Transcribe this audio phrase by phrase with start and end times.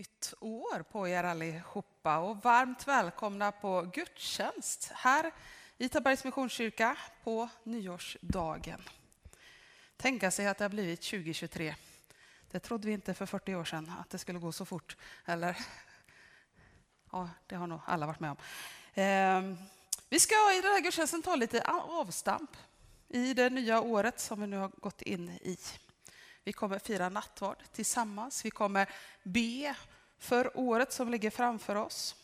[0.00, 5.32] nytt år på er allihopa och varmt välkomna på gudstjänst här
[5.78, 8.82] i Tabergs Missionskyrka på nyårsdagen.
[9.96, 11.74] Tänka sig att det har blivit 2023.
[12.50, 14.96] Det trodde vi inte för 40 år sedan att det skulle gå så fort.
[15.24, 15.56] Eller?
[17.12, 18.36] Ja, det har nog alla varit med om.
[18.94, 19.56] Ehm,
[20.08, 22.56] vi ska i den här gudstjänsten ta lite avstamp
[23.08, 25.58] i det nya året som vi nu har gått in i.
[26.44, 28.44] Vi kommer fira nattvard tillsammans.
[28.44, 28.88] Vi kommer
[29.22, 29.74] be
[30.18, 32.14] för året som ligger framför oss.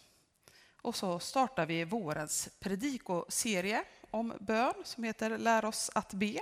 [0.82, 6.40] Och så startar vi vårens predikoserie om bön som heter Lär oss att be,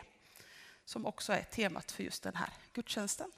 [0.84, 3.32] som också är temat för just den här gudstjänsten.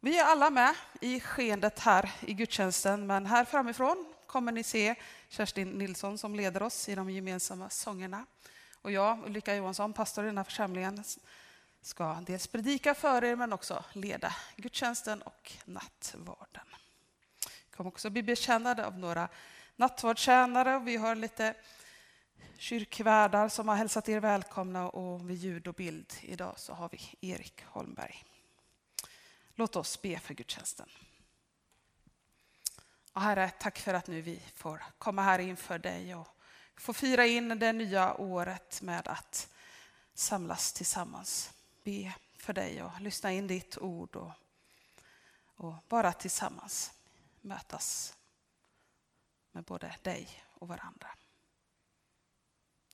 [0.00, 4.94] Vi är alla med i skeendet här i gudstjänsten, men här framifrån kommer ni se
[5.28, 8.26] Kerstin Nilsson som leder oss i de gemensamma sångerna.
[8.82, 11.04] Och jag, Ulrika Johansson, pastor i den här församlingen,
[11.86, 16.66] ska dels predika för er men också leda gudstjänsten och nattvarden.
[17.44, 19.28] Vi kommer också bli betjänade av några
[19.76, 21.54] nattvardstjänare vi har lite
[22.56, 27.30] kyrkvärdar som har hälsat er välkomna och vid ljud och bild idag så har vi
[27.32, 28.24] Erik Holmberg.
[29.54, 30.88] Låt oss be för gudstjänsten.
[33.12, 36.28] Och herre, tack för att nu vi får komma här inför dig och
[36.76, 39.48] få fira in det nya året med att
[40.14, 41.52] samlas tillsammans
[41.86, 44.32] be för dig och lyssna in ditt ord och,
[45.44, 46.92] och bara tillsammans
[47.40, 48.16] mötas
[49.52, 51.08] med både dig och varandra.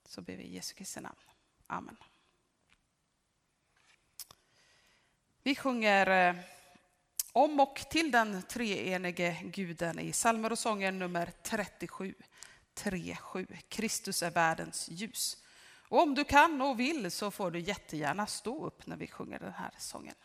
[0.05, 1.19] Så ber vi i Jesu Kristi namn.
[1.67, 1.97] Amen.
[5.43, 6.35] Vi sjunger eh,
[7.31, 12.15] om och till den treenige guden i psalmer och sånger nummer 37.
[12.75, 13.57] 3.7.
[13.67, 15.42] Kristus är världens ljus.
[15.93, 19.39] Och om du kan och vill så får du jättegärna stå upp när vi sjunger
[19.39, 20.15] den här sången.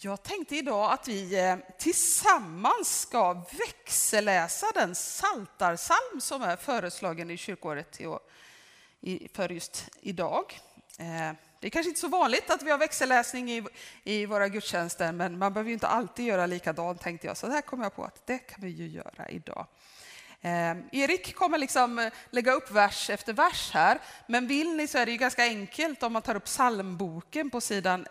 [0.00, 7.36] Jag tänkte idag att vi eh, tillsammans ska växelläsa den saltarsalm som är föreslagen i
[7.36, 8.00] kyrkåret
[9.32, 10.60] för just idag.
[10.98, 13.64] Eh, det är kanske inte så vanligt att vi har växelläsning i,
[14.04, 17.36] i våra gudstjänster, men man behöver ju inte alltid göra likadant tänkte jag.
[17.36, 19.66] Så det här kom jag på att det kan vi ju göra idag.
[20.40, 24.98] Eh, Erik kommer liksom eh, lägga upp vers efter vers här, men vill ni så
[24.98, 28.06] är det ju ganska enkelt om man tar upp psalmboken på sidan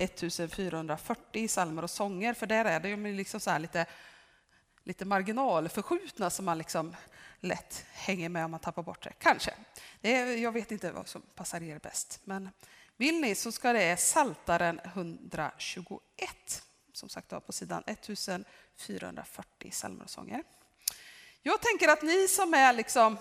[0.00, 3.86] 1440 psalmer och sånger, för där är det ju liksom så lite,
[4.84, 6.96] lite marginalförskjutna som man liksom
[7.40, 9.12] lätt hänger med om man tappar bort det.
[9.18, 9.54] Kanske.
[10.00, 12.20] Det är, jag vet inte vad som passar er bäst.
[12.24, 12.50] Men
[12.96, 16.00] vill ni så ska det är Saltaren 121.
[16.92, 20.42] Som sagt på sidan 1440 psalmer och sånger.
[21.42, 23.16] Jag tänker att ni som är liksom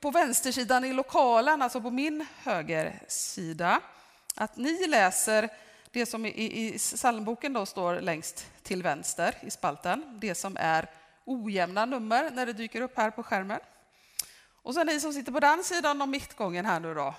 [0.00, 3.80] på vänstersidan i lokalen, alltså på min högersida,
[4.36, 5.48] att ni läser
[5.90, 6.28] det som i,
[6.66, 10.90] i psalmboken då står längst till vänster i spalten, det som är
[11.24, 13.60] ojämna nummer när det dyker upp här på skärmen.
[14.62, 17.14] Och sen ni som sitter på den sidan om mittgången här nu då,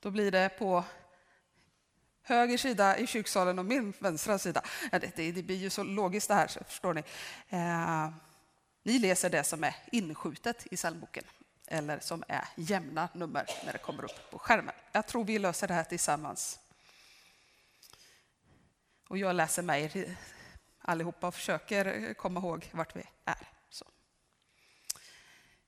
[0.00, 0.84] då blir det på
[2.22, 4.62] höger sida i kyrksalen och min vänstra sida.
[4.90, 7.02] Det, det, det blir ju så logiskt det här, så förstår ni.
[7.48, 8.08] Eh,
[8.82, 11.24] ni läser det som är inskjutet i psalmboken
[11.70, 14.74] eller som är jämna nummer när det kommer upp på skärmen.
[14.92, 16.60] Jag tror vi löser det här tillsammans.
[19.08, 20.16] Och jag läser med er
[20.78, 23.48] allihopa och försöker komma ihåg vart vi är.
[23.70, 23.84] Så.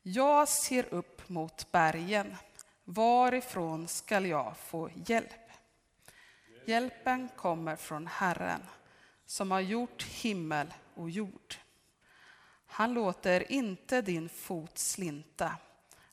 [0.03, 2.37] Jag ser upp mot bergen.
[2.85, 5.51] Varifrån skall jag få hjälp?
[6.67, 8.61] Hjälpen kommer från Herren
[9.27, 11.55] som har gjort himmel och jord.
[12.67, 15.57] Han låter inte din fot slinta.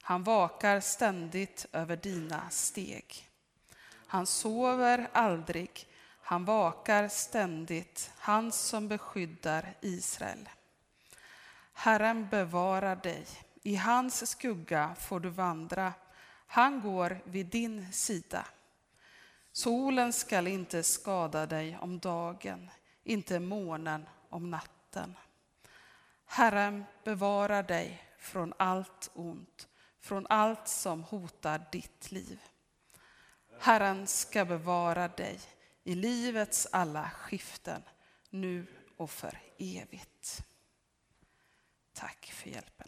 [0.10, 3.30] Han vakar ständigt över dina steg.
[4.08, 5.88] Han sover aldrig.
[6.22, 10.50] Han vakar ständigt, han som beskyddar Israel.
[11.74, 13.26] Herren bevarar dig.
[13.64, 15.94] I hans skugga får du vandra.
[16.48, 18.46] Han går vid din sida.
[19.52, 22.70] Solen skall inte skada dig om dagen,
[23.04, 25.16] inte månen om natten.
[26.26, 29.69] Herren bevarar dig från allt ont,
[30.02, 32.40] från allt som hotar ditt liv.
[33.60, 35.40] Herren ska bevara dig
[35.84, 37.82] i livets alla skiften,
[38.30, 38.68] nu
[38.98, 40.44] och för evigt.
[41.94, 42.88] Tack för hjälpen.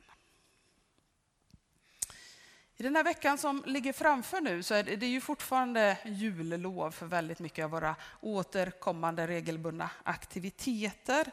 [2.82, 7.06] I den här veckan som ligger framför nu så är det ju fortfarande jullov för
[7.06, 11.32] väldigt mycket av våra återkommande regelbundna aktiviteter.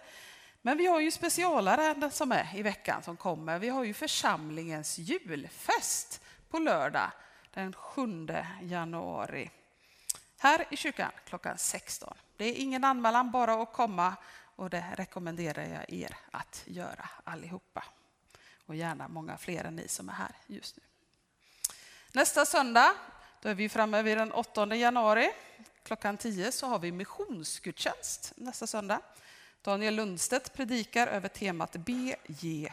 [0.62, 3.58] Men vi har ju specialärenden som är i veckan som kommer.
[3.58, 6.20] Vi har ju församlingens julfest
[6.50, 7.10] på lördag
[7.55, 8.28] den 7
[8.62, 9.50] januari.
[10.38, 12.14] Här i kyrkan klockan 16.
[12.37, 14.16] Det är ingen anmälan, bara att komma
[14.56, 17.84] och det rekommenderar jag er att göra allihopa.
[18.66, 20.82] Och gärna många fler än ni som är här just nu.
[22.12, 22.94] Nästa söndag,
[23.43, 25.31] då är vi framme vid den 8 januari.
[25.82, 29.00] Klockan 10 så har vi missionsgudstjänst nästa söndag.
[29.68, 32.72] Daniel Lundstedt predikar över temat BJG.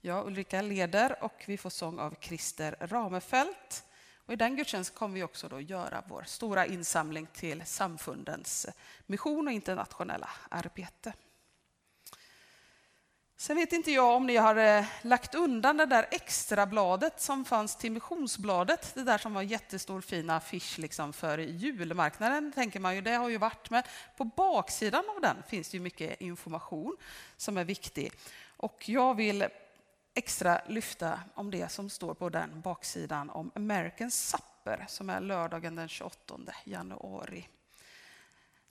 [0.00, 3.84] Jag Ulrika leder och vi får sång av Christer Ramefelt.
[4.26, 8.66] Och I den gudstjänsten kommer vi också då göra vår stora insamling till samfundens
[9.06, 11.12] mission och internationella arbete.
[13.40, 17.44] Sen vet inte jag om ni har eh, lagt undan det där extra bladet som
[17.44, 18.94] fanns till missionsbladet.
[18.94, 23.00] Det där som var jättestor fin affisch liksom för julmarknaden, tänker man ju.
[23.00, 23.70] Det har ju varit.
[23.70, 23.82] Men
[24.16, 26.96] på baksidan av den finns det ju mycket information
[27.36, 28.12] som är viktig.
[28.56, 29.46] Och jag vill
[30.14, 35.74] extra lyfta om det som står på den baksidan om American Supper som är lördagen
[35.74, 36.34] den 28
[36.64, 37.48] januari.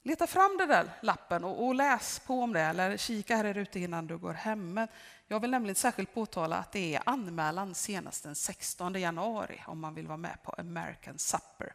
[0.09, 3.79] Leta fram den där lappen och, och, läs på om det eller kika här ute
[3.79, 4.73] innan du går hem.
[4.73, 4.87] Men
[5.27, 9.93] jag vill nämligen särskilt påtala att det är anmälan senast den 16 januari om man
[9.93, 11.73] vill vara med på American Supper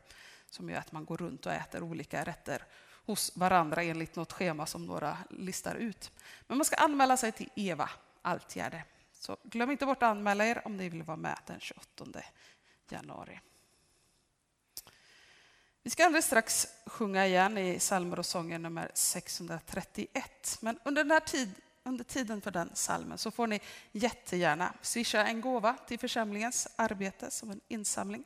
[0.50, 2.64] som gör att man går runt och äter olika rätter
[3.06, 6.10] hos varandra enligt något schema som några listar ut.
[6.46, 7.90] Men man ska anmäla sig till Eva
[8.22, 8.84] Altgärde.
[9.12, 12.04] Så glöm inte bort att anmäla er om ni vill vara med den 28
[12.88, 13.40] januari.
[15.86, 20.58] Vi ska alldeles strax sjunga igen i psalmer och sånger nummer 631.
[20.60, 21.50] Men under, den här tid,
[21.82, 23.60] under tiden för den salmen så får ni
[23.92, 28.24] jättegärna swisha en gåva till församlingens arbete som en insamling.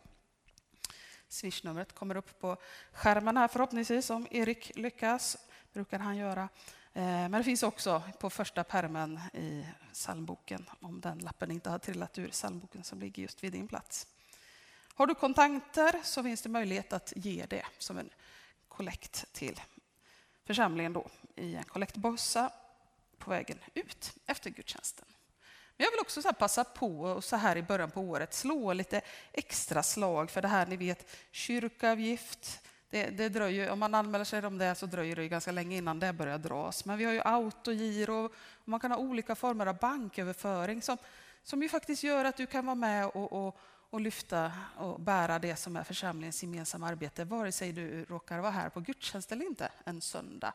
[1.29, 2.57] Swishnumret kommer upp på
[2.93, 5.39] skärmen här förhoppningsvis om Erik lyckas.
[5.73, 6.49] brukar han göra.
[6.93, 11.79] Eh, men det finns också på första permen i psalmboken om den lappen inte har
[11.79, 14.07] trillat ur psalmboken som ligger just vid din plats.
[14.99, 18.11] Har du kontanter så finns det möjlighet att ge det som en
[18.69, 19.61] kollekt till
[20.47, 22.51] församlingen då, i en kollektbössa
[23.19, 25.07] på vägen ut efter gudstjänsten.
[25.77, 28.73] Men jag vill också så passa på och så här i början på året slå
[28.73, 29.01] lite
[29.33, 34.47] extra slag för det här, ni vet, kyrkoavgift, Det, det dröjer, om man anmäler sig
[34.47, 36.85] om det så dröjer det ganska länge innan det börjar dras.
[36.85, 38.33] Men vi har ju autogiro och
[38.65, 40.99] man kan ha olika former av banköverföring som,
[41.43, 45.39] som ju faktiskt gör att du kan vara med och, och och lyfta och bära
[45.39, 49.47] det som är församlingens gemensamma arbete, vare sig du råkar vara här på gudstjänst eller
[49.47, 50.53] inte en söndag.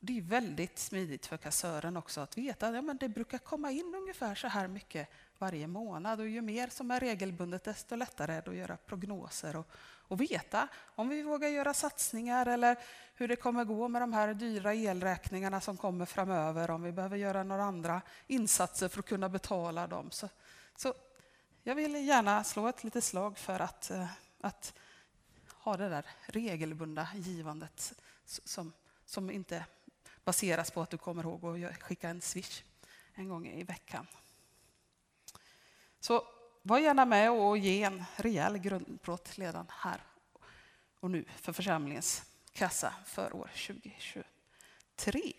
[0.00, 3.94] Det är väldigt smidigt för kassören också att veta att ja, det brukar komma in
[3.94, 8.42] ungefär så här mycket varje månad och ju mer som är regelbundet desto lättare är
[8.42, 9.66] det att göra prognoser och,
[10.08, 12.76] och veta om vi vågar göra satsningar eller
[13.14, 17.16] hur det kommer gå med de här dyra elräkningarna som kommer framöver, om vi behöver
[17.16, 20.10] göra några andra insatser för att kunna betala dem.
[20.10, 20.28] Så,
[20.76, 20.94] så
[21.62, 24.74] jag vill gärna slå ett litet slag för att, eh, att
[25.48, 27.92] ha det där regelbundna givandet
[28.24, 28.72] som,
[29.04, 29.64] som inte
[30.24, 32.62] baseras på att du kommer ihåg att skicka en swish
[33.14, 34.06] en gång i veckan.
[36.00, 36.26] Så
[36.62, 40.00] var gärna med och ge en rejäl grundplåt redan här
[41.00, 45.32] och nu för församlingens kassa för år 2023.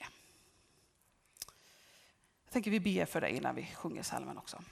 [2.44, 4.64] Jag tänker vi ber för dig innan vi sjunger salmen också.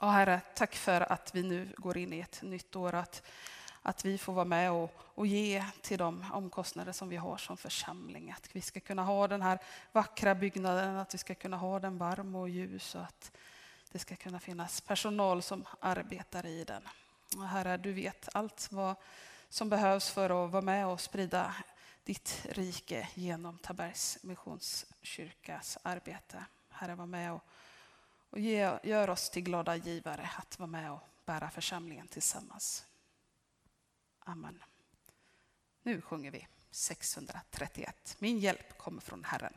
[0.00, 2.94] Ja, Herre, tack för att vi nu går in i ett nytt år.
[2.94, 3.22] Att,
[3.82, 7.56] att vi får vara med och, och ge till de omkostnader som vi har som
[7.56, 8.30] församling.
[8.30, 9.58] Att vi ska kunna ha den här
[9.92, 13.32] vackra byggnaden, att vi ska kunna ha den varm och ljus och att
[13.92, 16.82] det ska kunna finnas personal som arbetar i den.
[17.36, 18.96] Och herre, du vet allt vad
[19.48, 21.54] som behövs för att vara med och sprida
[22.04, 26.44] ditt rike genom Tabergs Missionskyrkas arbete.
[26.70, 27.42] Herre, var med och,
[28.36, 32.86] och ge, gör oss till glada givare att vara med och bära församlingen tillsammans.
[34.18, 34.62] Amen.
[35.82, 38.16] Nu sjunger vi 631.
[38.18, 39.54] Min hjälp kommer från Herren.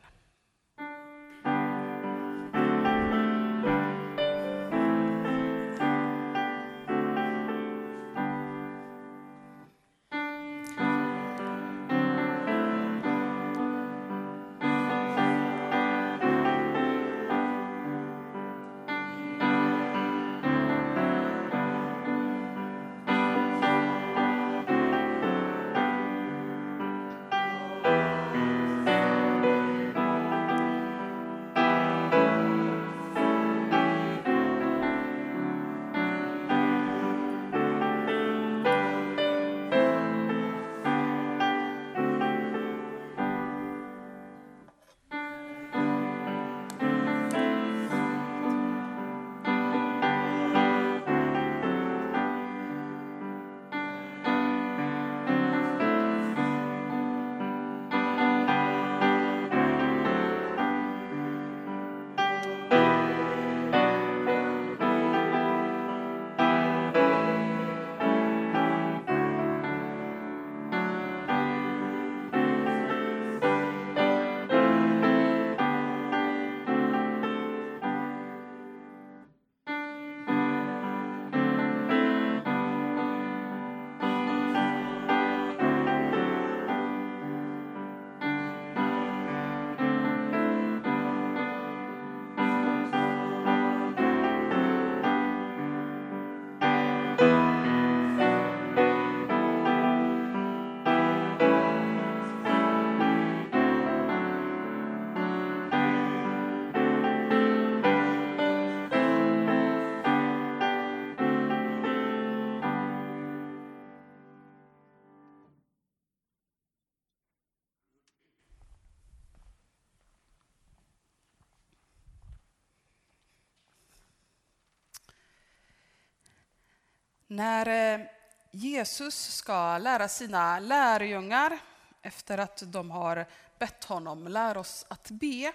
[127.32, 128.06] När eh,
[128.52, 131.60] Jesus ska lära sina lärjungar
[132.02, 133.26] efter att de har
[133.60, 135.54] bett honom lär oss att be,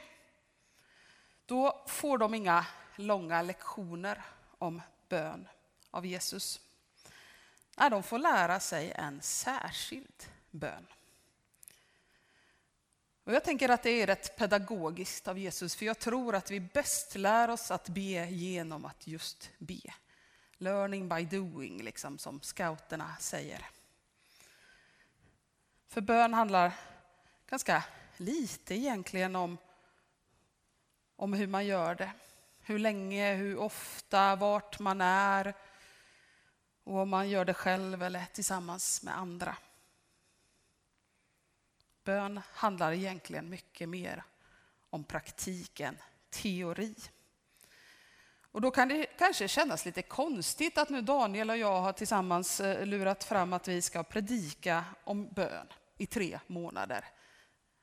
[1.47, 2.67] då får de inga
[2.97, 4.23] långa lektioner
[4.59, 5.49] om bön
[5.91, 6.61] av Jesus.
[7.77, 10.87] Nej, de får lära sig en särskild bön.
[13.25, 16.61] Och jag tänker att det är rätt pedagogiskt av Jesus, för jag tror att vi
[16.61, 19.95] bäst lär oss att be genom att just be.
[20.65, 23.67] Learning by doing, liksom, som scouterna säger.
[25.89, 26.73] För bön handlar
[27.47, 27.85] ganska
[28.17, 29.59] lite egentligen om,
[31.17, 32.11] om hur man gör det.
[32.61, 35.55] Hur länge, hur ofta, vart man är
[36.85, 39.57] och om man gör det själv eller tillsammans med andra.
[42.05, 44.25] Bön handlar egentligen mycket mer
[44.91, 45.99] om praktik än
[46.31, 46.95] teori.
[48.55, 52.61] Och då kan det kanske kännas lite konstigt att nu Daniel och jag har tillsammans
[52.61, 55.67] eh, lurat fram att vi ska predika om bön
[55.99, 57.05] i tre månader.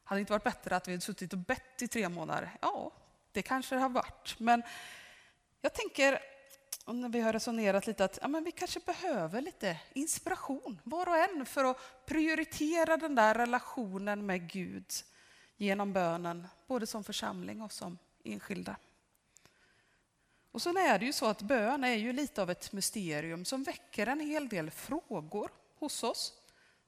[0.03, 2.51] Hade det inte varit bättre att vi hade suttit och bett i tre månader?
[2.61, 2.91] Ja,
[3.31, 4.35] det kanske det har varit.
[4.39, 4.63] Men
[5.61, 6.19] jag tänker
[6.85, 11.09] och när vi har resonerat lite att ja, men vi kanske behöver lite inspiration, var
[11.09, 14.91] och en, för att prioritera den där relationen med Gud
[15.57, 18.75] genom bönen, både som församling och som enskilda.
[20.51, 23.63] Och sen är det ju så att bön är ju lite av ett mysterium som
[23.63, 26.33] väcker en hel del frågor hos oss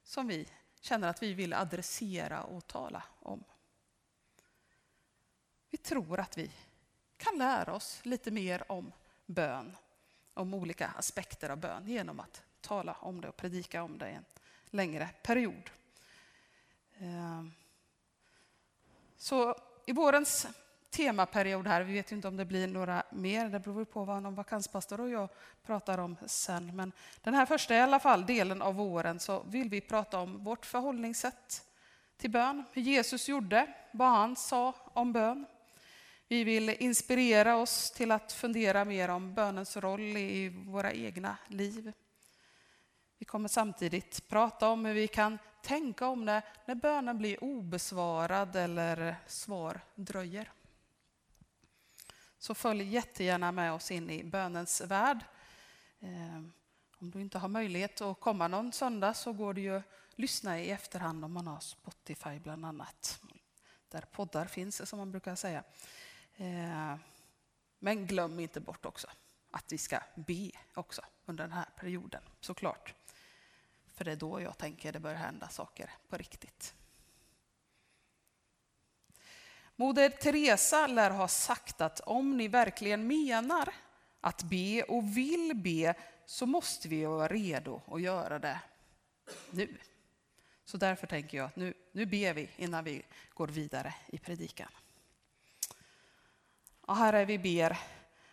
[0.03, 0.48] som vi
[0.82, 3.43] känner att vi vill adressera och tala om.
[5.70, 6.51] Vi tror att vi
[7.17, 8.91] kan lära oss lite mer om
[9.25, 9.77] bön,
[10.34, 14.13] om olika aspekter av bön genom att tala om det och predika om det i
[14.13, 14.25] en
[14.65, 15.70] längre period.
[16.98, 17.51] Ehm,
[19.17, 19.55] så
[19.86, 20.48] i vårens
[20.94, 24.36] temaperiod här, vi vet inte om det blir några mer, det beror på vad någon
[24.36, 25.30] vakanspastor och jag
[25.66, 26.76] pratar om sen.
[26.76, 30.44] Men den här första i alla fall delen av våren så vill vi prata om
[30.44, 31.66] vårt förhållningssätt
[32.18, 35.46] till bön, hur Jesus gjorde, vad han sa om bön.
[36.28, 41.94] Vi vill inspirera oss till att fundera mer om bönens roll i våra egna liv.
[43.20, 48.56] Vi kommer samtidigt prata om hur vi kan tänka om det när bönen blir obesvarad
[48.56, 50.52] eller svar dröjer.
[52.44, 55.20] Så följ jättegärna med oss in i bönens värld.
[56.00, 56.54] Ehm,
[57.00, 59.84] om du inte har möjlighet att komma någon söndag så går det ju att
[60.16, 63.22] lyssna i efterhand om man har Spotify bland annat.
[63.90, 65.64] Där poddar finns, som man brukar säga.
[66.38, 66.98] Ehm,
[67.80, 69.08] men glöm inte bort också
[69.52, 72.94] att vi ska be också under den här perioden, såklart.
[73.94, 76.76] För det är då jag tänker det börjar hända saker på riktigt.
[79.75, 83.74] Moder Teresa lär ha sagt att om ni verkligen menar
[84.22, 85.94] att be och vill be
[86.25, 88.60] så måste vi vara redo att göra det
[89.50, 89.77] nu.
[90.65, 94.70] Så därför tänker jag att nu, nu ber vi innan vi går vidare i predikan.
[96.82, 97.77] Och Herre, vi ber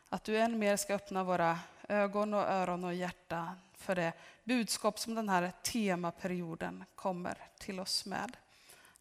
[0.09, 4.13] att du än mer ska öppna våra ögon och öron och hjärta för det
[4.45, 8.37] budskap som den här temaperioden kommer till oss med.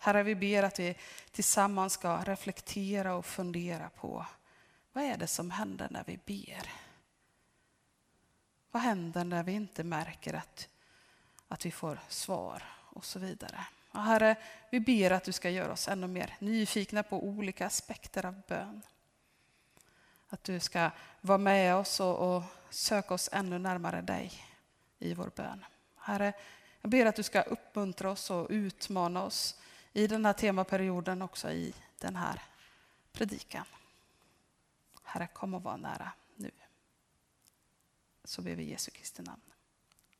[0.01, 0.95] Herre, vi ber att vi
[1.31, 4.25] tillsammans ska reflektera och fundera på
[4.93, 6.71] vad är det som händer när vi ber?
[8.71, 10.69] Vad händer när vi inte märker att,
[11.47, 13.65] att vi får svar och så vidare.
[13.91, 14.35] Och herre,
[14.69, 18.81] vi ber att du ska göra oss ännu mer nyfikna på olika aspekter av bön.
[20.29, 24.31] Att du ska vara med oss och, och söka oss ännu närmare dig
[24.99, 25.65] i vår bön.
[25.97, 26.33] Herre,
[26.81, 29.59] jag ber att du ska uppmuntra oss och utmana oss
[29.93, 32.41] i den här temaperioden, också i den här
[33.11, 33.65] predikan.
[35.03, 36.51] Herre, kom och var nära nu.
[38.23, 39.41] Så ber vi i Jesu Kristi namn.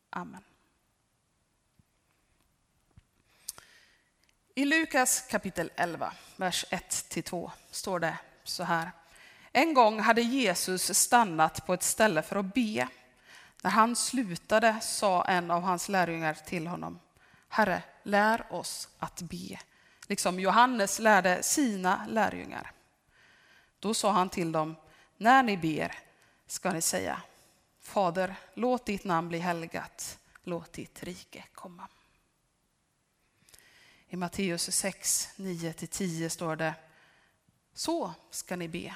[0.10, 0.44] Amen.
[4.56, 8.92] I Lukas kapitel 11, vers 1-2 står det så här.
[9.52, 12.88] En gång hade Jesus stannat på ett ställe för att be.
[13.62, 17.00] När han slutade sa en av hans lärjungar till honom,
[17.50, 19.60] Herre, lär oss att be,
[20.08, 22.72] liksom Johannes lärde sina lärjungar.
[23.80, 24.76] Då sa han till dem,
[25.18, 26.00] när ni ber
[26.48, 27.22] ska ni säga,
[27.82, 31.88] Fader, låt ditt namn bli helgat, låt ditt rike komma.
[34.08, 36.74] I Matteus 6, 9-10 står det,
[37.74, 38.96] så ska ni be.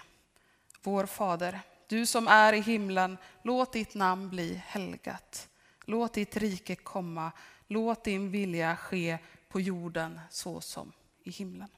[0.82, 5.50] Vår Fader, du som är i himlen, låt ditt namn bli helgat.
[5.86, 7.32] Låt ditt rike komma,
[7.74, 9.18] låt din vilja ske
[9.50, 10.92] på jorden så som
[11.24, 11.70] i himlen.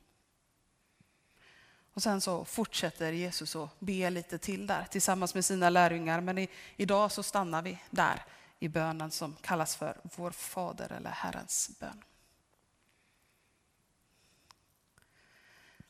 [1.94, 6.22] Och sen så fortsätter Jesus att be lite till där tillsammans med sina lärjungar.
[6.22, 8.26] Men i, idag så stannar vi där
[8.60, 12.04] i bönen som kallas för Vår Fader eller Herrens bön.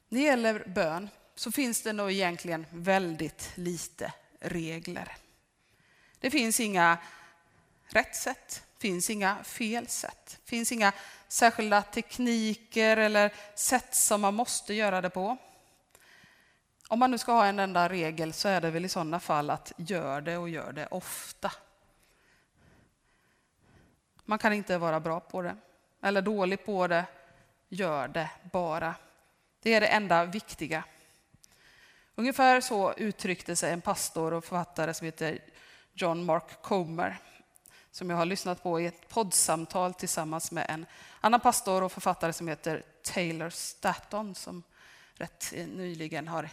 [0.10, 5.18] När det gäller bön så finns det nog egentligen väldigt lite regler.
[6.20, 6.98] Det finns inga
[7.88, 10.94] rätt sätt, finns inga fel sätt, Det finns inga
[11.28, 15.38] särskilda tekniker eller sätt som man måste göra det på.
[16.88, 19.50] Om man nu ska ha en enda regel så är det väl i sådana fall
[19.50, 21.52] att gör det och gör det ofta.
[24.26, 25.56] Man kan inte vara bra på det
[26.02, 27.06] eller dålig på det.
[27.70, 28.96] Gör det bara.
[29.62, 30.84] Det är det enda viktiga.
[32.16, 35.40] Ungefär så uttryckte sig en pastor och författare som heter
[35.94, 37.20] John Mark Comer
[37.96, 40.86] som jag har lyssnat på i ett poddsamtal tillsammans med en
[41.22, 44.64] annan pastor och författare som heter Taylor Staton som
[45.14, 46.50] rätt nyligen har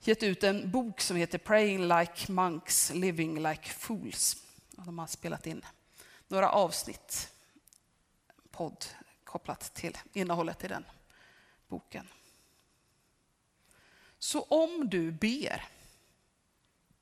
[0.00, 4.36] gett ut en bok som heter Praying like monks, living like fools.
[4.76, 5.64] Och de har spelat in
[6.28, 7.32] några avsnitt,
[8.50, 8.84] podd
[9.24, 10.84] kopplat till innehållet i den
[11.68, 12.08] boken.
[14.18, 15.64] Så om du ber,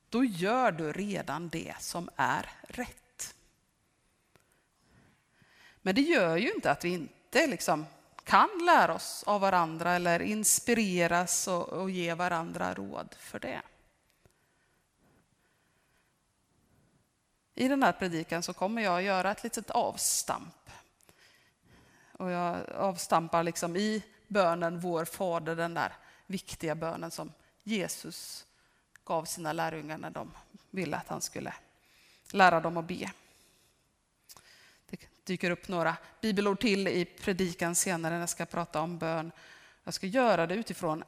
[0.09, 3.00] då gör du redan det som är rätt.
[5.83, 7.87] Men det gör ju inte att vi inte liksom
[8.25, 13.62] kan lära oss av varandra eller inspireras och, och ge varandra råd för det.
[17.55, 20.71] I den här predikan så kommer jag göra ett litet avstamp.
[22.12, 25.93] Och jag avstampar liksom i bönen Vår Fader, den där
[26.27, 28.47] viktiga bönen som Jesus
[29.05, 30.31] gav sina lärjungar när de
[30.71, 31.55] ville att han skulle
[32.33, 33.12] lära dem att be.
[35.25, 39.33] Det dyker upp några bibelord till i predikan senare när jag ska prata om bön.
[39.85, 41.05] Jag ska göra det utifrån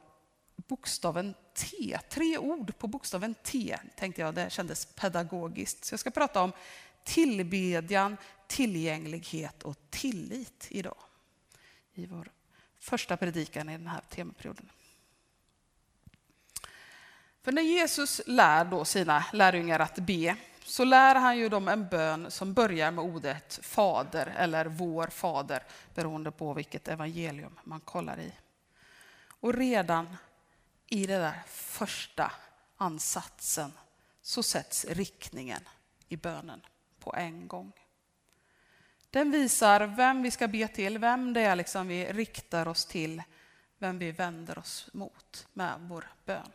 [0.55, 5.85] bokstaven T, tre ord på bokstaven T tänkte jag, det kändes pedagogiskt.
[5.85, 6.51] Så jag ska prata om
[7.03, 10.97] tillbedjan, tillgänglighet och tillit idag.
[11.93, 12.31] I vår
[12.79, 14.69] första predikan i den här temaperioden.
[17.43, 21.87] För när Jesus lär då sina lärjungar att be så lär han ju dem en
[21.87, 28.19] bön som börjar med ordet Fader eller Vår Fader beroende på vilket evangelium man kollar
[28.19, 28.33] i.
[29.27, 30.17] Och redan
[30.87, 32.31] i den där första
[32.77, 33.71] ansatsen
[34.21, 35.61] så sätts riktningen
[36.09, 36.61] i bönen
[36.99, 37.71] på en gång.
[39.09, 43.23] Den visar vem vi ska be till, vem det är liksom vi riktar oss till,
[43.77, 46.51] vem vi vänder oss mot med vår bön.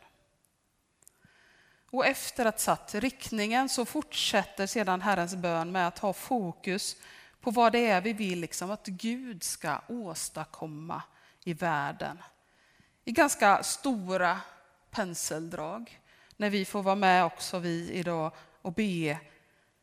[1.91, 6.97] Och efter att satt riktningen så fortsätter sedan Herrens bön med att ha fokus
[7.41, 11.03] på vad det är vi vill liksom att Gud ska åstadkomma
[11.45, 12.23] i världen.
[13.05, 14.41] I ganska stora
[14.91, 16.01] penseldrag.
[16.37, 19.19] När vi får vara med också vi idag och be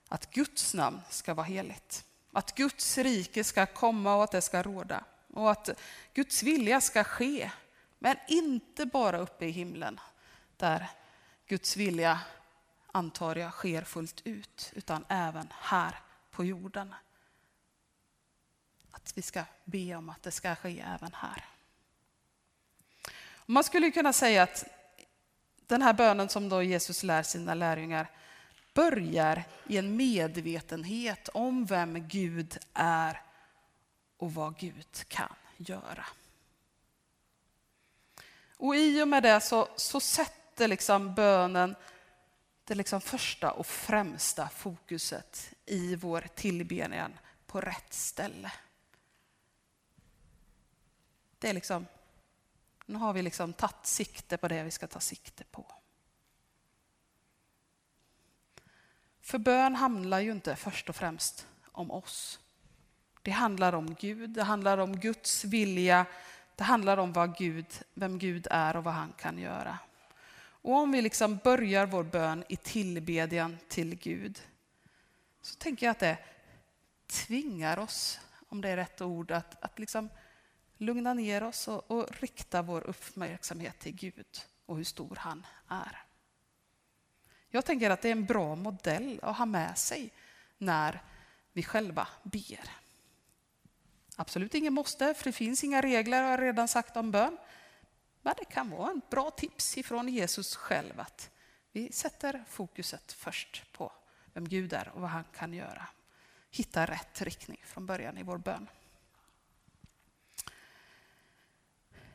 [0.08, 2.06] att Guds namn ska vara heligt.
[2.32, 5.04] Att Guds rike ska komma och att det ska råda.
[5.34, 5.70] Och att
[6.14, 7.52] Guds vilja ska ske.
[8.00, 10.00] Men inte bara uppe i himlen
[10.58, 10.90] där
[11.48, 12.20] Guds vilja,
[12.92, 16.00] antar jag, sker fullt ut, utan även här
[16.32, 16.96] på jorden.
[18.92, 21.46] Att vi ska be om att det ska ske även här.
[23.46, 24.66] Man skulle kunna säga att
[25.68, 28.08] den här bönen som då Jesus lär sina lärjungar
[28.74, 33.22] börjar i en medvetenhet om vem Gud är
[34.18, 36.06] och vad Gud kan göra.
[38.58, 41.76] Och i och med det så, så sätter sätter liksom bönen
[42.66, 47.14] det liksom första och främsta fokuset i vår tillbedjan
[47.46, 48.52] på rätt ställe.
[51.40, 51.86] Det är liksom,
[52.86, 55.66] nu har vi liksom tagit sikte på det vi ska ta sikte på.
[59.22, 62.40] För bön handlar ju inte först och främst om oss.
[63.22, 66.06] Det handlar om Gud, det handlar om Guds vilja,
[66.56, 69.80] det handlar om vad Gud, vem Gud är och vad han kan göra.
[70.66, 74.42] Och om vi liksom börjar vår bön i tillbedjan till Gud
[75.42, 76.18] så tänker jag att det
[77.08, 80.10] tvingar oss, om det är rätt ord, att, att liksom
[80.78, 86.04] lugna ner oss och, och rikta vår uppmärksamhet till Gud och hur stor han är.
[87.50, 90.14] Jag tänker att det är en bra modell att ha med sig
[90.58, 91.02] när
[91.54, 92.70] vi själva ber.
[94.16, 97.38] Absolut ingen måste, för det finns inga regler har jag redan sagt om bön
[98.26, 101.30] vad det kan vara en bra tips ifrån Jesus själv att
[101.72, 103.92] vi sätter fokuset först på
[104.34, 105.88] vem Gud är och vad han kan göra.
[106.52, 108.68] Hitta rätt riktning från början i vår bön.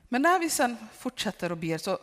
[0.08, 1.98] Men när vi sen fortsätter och ber så,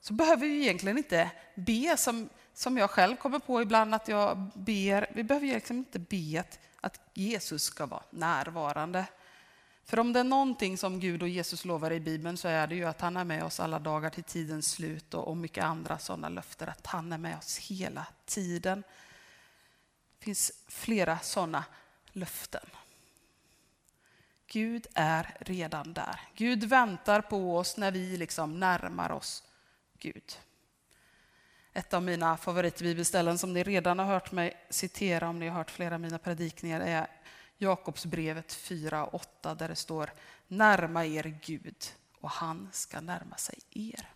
[0.00, 4.50] så behöver vi egentligen inte be som, som jag själv kommer på ibland att jag
[4.54, 5.10] ber.
[5.14, 9.06] Vi behöver egentligen inte be att, att Jesus ska vara närvarande.
[9.86, 12.74] För om det är någonting som Gud och Jesus lovar i Bibeln så är det
[12.74, 16.28] ju att han är med oss alla dagar till tidens slut och, mycket andra sådana
[16.28, 18.82] löften, att han är med oss hela tiden.
[20.18, 21.64] Det finns flera sådana
[22.12, 22.66] löften.
[24.46, 26.20] Gud är redan där.
[26.34, 29.44] Gud väntar på oss när vi liksom närmar oss
[29.98, 30.38] Gud.
[31.72, 35.70] Ett av mina favoritbibelställen som ni redan har hört mig citera om ni har hört
[35.70, 37.06] flera av mina predikningar är
[37.58, 40.10] Jakobsbrevet 4.8 där det står
[40.48, 41.84] Närma er Gud
[42.20, 44.08] och han ska närma sig er.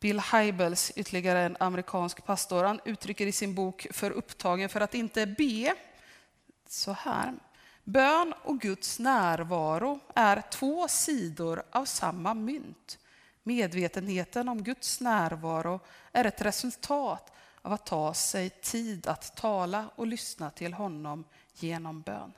[0.00, 4.94] Bill Hybels, ytterligare en amerikansk pastor, han uttrycker i sin bok För upptagen för att
[4.94, 5.74] inte be
[6.68, 7.34] så här.
[7.84, 12.98] Bön och Guds närvaro är två sidor av samma mynt.
[13.42, 15.80] Medvetenheten om Guds närvaro
[16.12, 17.32] är ett resultat
[17.66, 21.24] av att ta sig tid att tala och lyssna till honom
[21.54, 22.32] genom bön.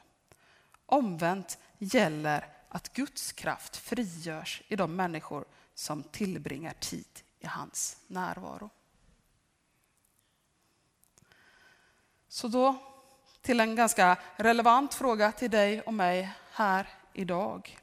[0.87, 8.71] Omvänt gäller att Guds kraft frigörs i de människor som tillbringar tid i hans närvaro.
[12.29, 12.77] Så då
[13.41, 17.79] till en ganska relevant fråga till dig och mig här idag.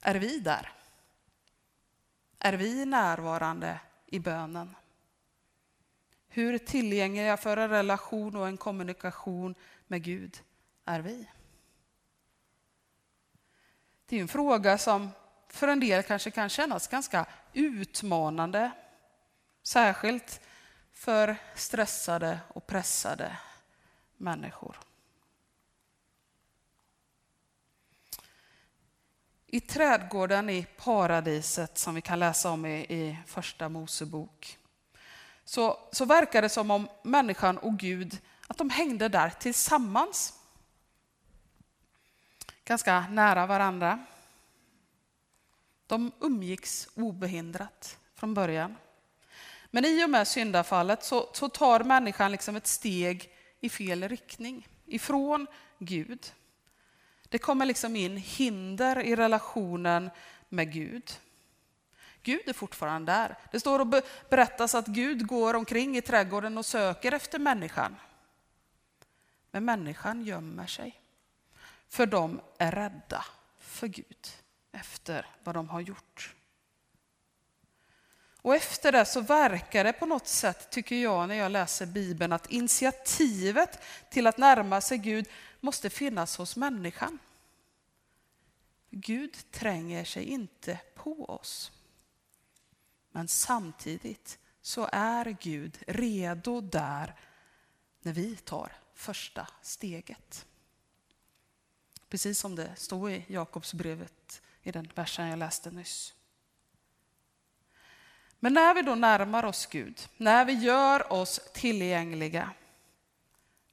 [0.00, 0.72] Är vi där?
[2.38, 4.74] Är vi närvarande i bönen?
[6.34, 9.54] Hur tillgängliga för en relation och en kommunikation
[9.86, 10.42] med Gud
[10.84, 11.30] är vi?
[14.06, 15.10] Det är en fråga som
[15.48, 18.70] för en del kanske kan kännas ganska utmanande.
[19.62, 20.40] Särskilt
[20.92, 23.36] för stressade och pressade
[24.16, 24.76] människor.
[29.46, 34.58] I trädgården i paradiset som vi kan läsa om i, i första Mosebok
[35.44, 40.34] så, så verkar det som om människan och Gud att de hängde där tillsammans.
[42.64, 44.04] Ganska nära varandra.
[45.86, 48.76] De umgicks obehindrat från början.
[49.70, 53.30] Men i och med syndafallet så, så tar människan liksom ett steg
[53.60, 55.46] i fel riktning, ifrån
[55.78, 56.32] Gud.
[57.28, 60.10] Det kommer liksom in hinder i relationen
[60.48, 61.12] med Gud.
[62.24, 63.38] Gud är fortfarande där.
[63.52, 67.96] Det står och berättas att Gud går omkring i trädgården och söker efter människan.
[69.50, 71.00] Men människan gömmer sig.
[71.88, 73.24] För de är rädda
[73.58, 74.28] för Gud
[74.72, 76.34] efter vad de har gjort.
[78.44, 82.32] Och efter det så verkar det på något sätt, tycker jag när jag läser Bibeln,
[82.32, 83.78] att initiativet
[84.10, 85.28] till att närma sig Gud
[85.60, 87.18] måste finnas hos människan.
[88.90, 91.72] Gud tränger sig inte på oss.
[93.16, 97.14] Men samtidigt så är Gud redo där
[98.02, 100.46] när vi tar första steget.
[102.08, 106.14] Precis som det står i Jakobsbrevet i den versen jag läste nyss.
[108.40, 112.50] Men när vi då närmar oss Gud, när vi gör oss tillgängliga,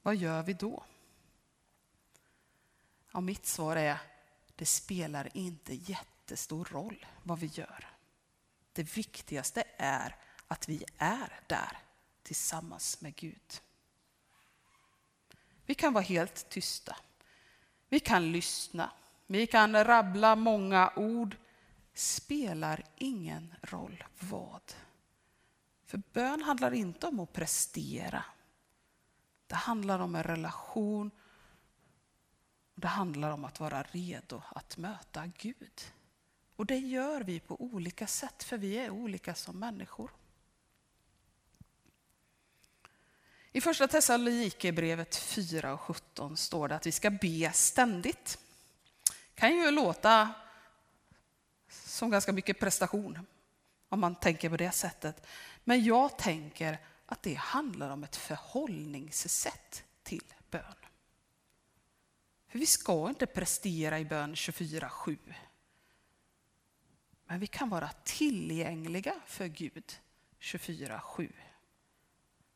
[0.02, 0.84] vad gör vi då?
[3.12, 3.98] Ja, mitt svar är,
[4.56, 7.91] det spelar inte jättestor roll vad vi gör.
[8.72, 10.16] Det viktigaste är
[10.48, 11.78] att vi är där
[12.22, 13.60] tillsammans med Gud.
[15.66, 16.96] Vi kan vara helt tysta.
[17.88, 18.90] Vi kan lyssna.
[19.26, 21.36] Vi kan rabbla många ord
[21.94, 24.74] spelar ingen roll vad.
[25.84, 28.24] För bön handlar inte om att prestera.
[29.46, 31.10] Det handlar om en relation.
[32.74, 35.80] Det handlar om att vara redo att möta Gud.
[36.62, 40.10] Och det gör vi på olika sätt, för vi är olika som människor.
[43.52, 48.38] I första Thessalonikerbrevet 4 och 17 står det att vi ska be ständigt.
[49.04, 50.34] Det kan ju låta
[51.68, 53.26] som ganska mycket prestation,
[53.88, 55.26] om man tänker på det sättet.
[55.64, 60.76] Men jag tänker att det handlar om ett förhållningssätt till bön.
[62.48, 65.18] För vi ska inte prestera i bön 24-7.
[67.32, 69.98] Men vi kan vara tillgängliga för Gud
[70.40, 71.32] 24-7.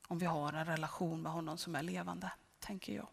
[0.09, 3.09] Om vi har en relation med honom som är levande, tänker jag.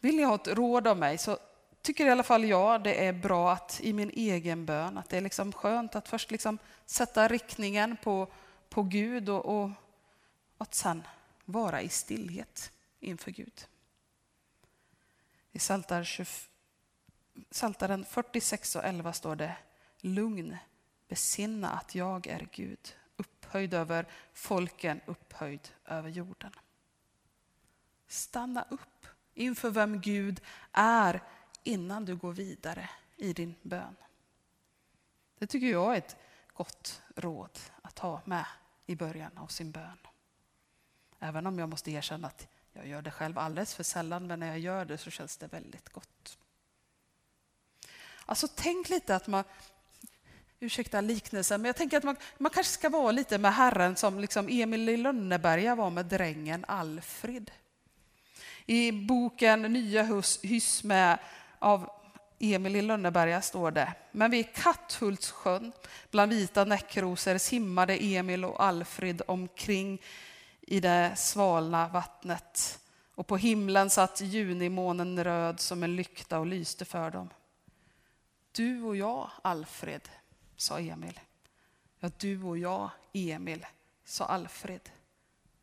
[0.00, 1.38] Vill ni ha ett råd av mig så
[1.82, 5.16] tycker i alla fall jag det är bra att i min egen bön, att det
[5.16, 8.32] är liksom skönt att först liksom sätta riktningen på,
[8.68, 9.70] på Gud och, och
[10.58, 11.02] att sen
[11.44, 13.66] vara i stillhet inför Gud.
[15.52, 16.04] I Psaltaren
[18.06, 19.56] 46 och 11 står det
[20.00, 20.56] Lugn,
[21.08, 26.52] besinna att jag är Gud, upphöjd över folken, upphöjd över jorden.
[28.06, 30.40] Stanna upp inför vem Gud
[30.72, 31.22] är
[31.62, 33.96] innan du går vidare i din bön.
[35.38, 36.16] Det tycker jag är ett
[36.52, 38.46] gott råd att ha med
[38.86, 39.98] i början av sin bön.
[41.18, 44.46] Även om jag måste erkänna att jag gör det själv alldeles för sällan, men när
[44.46, 46.38] jag gör det så känns det väldigt gott.
[48.26, 49.44] Alltså tänk lite att man,
[50.60, 54.18] ursäkta liknelsen, men jag tänker att man, man kanske ska vara lite med Herren som
[54.18, 57.50] liksom Emil i Lönneberga var med drängen Alfred.
[58.66, 61.18] I boken Nya hyss med
[61.58, 61.90] av
[62.38, 63.92] Emil i Lönneberga står det.
[64.12, 65.72] Men vid Katthultssjön
[66.10, 70.02] bland vita näckrosor simmade Emil och Alfred omkring
[70.60, 72.78] i det svalna vattnet.
[73.14, 77.28] Och på himlen satt junimånen röd som en lykta och lyste för dem.
[78.52, 80.08] Du och jag, Alfred,
[80.56, 81.20] sa Emil.
[81.98, 83.66] Ja, du och jag, Emil,
[84.04, 84.90] sa Alfred.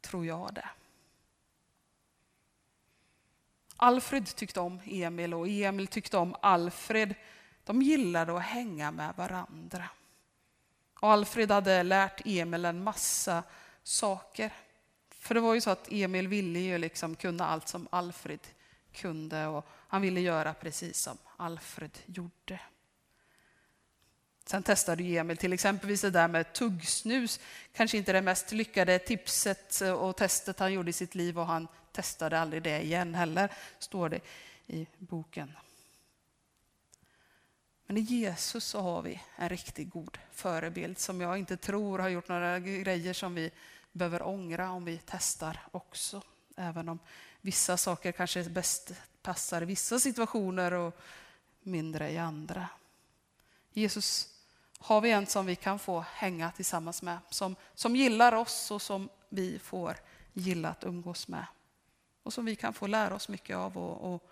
[0.01, 0.69] Tror jag det.
[3.75, 7.15] Alfred tyckte om Emil och Emil tyckte om Alfred.
[7.63, 9.89] De gillade att hänga med varandra.
[10.99, 13.43] Och Alfred hade lärt Emil en massa
[13.83, 14.53] saker.
[15.09, 18.39] För det var ju så att Emil ville ju liksom kunna allt som Alfred
[18.91, 22.59] kunde och han ville göra precis som Alfred gjorde.
[24.49, 27.39] Sen testade Emil till exempelvis det där med tuggsnus.
[27.73, 31.45] Kanske inte det mest lyckade tipset eh, och testet han gjorde i sitt liv och
[31.45, 34.19] han testade aldrig det igen heller, står det
[34.67, 35.57] i boken.
[37.85, 42.09] Men i Jesus så har vi en riktigt god förebild som jag inte tror har
[42.09, 43.51] gjort några grejer som vi
[43.91, 46.21] behöver ångra om vi testar också.
[46.57, 46.99] Även om
[47.41, 50.99] vissa saker kanske bäst passar i vissa situationer och
[51.61, 52.69] mindre i andra.
[53.73, 54.35] Jesus
[54.79, 58.81] har vi en som vi kan få hänga tillsammans med, som, som gillar oss och
[58.81, 59.97] som vi får
[60.33, 61.45] gilla att umgås med.
[62.23, 64.29] Och som vi kan få lära oss mycket av och, och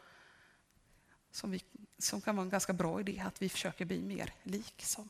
[1.32, 1.62] som, vi,
[1.98, 5.10] som kan vara en ganska bra idé att vi försöker bli mer lik som.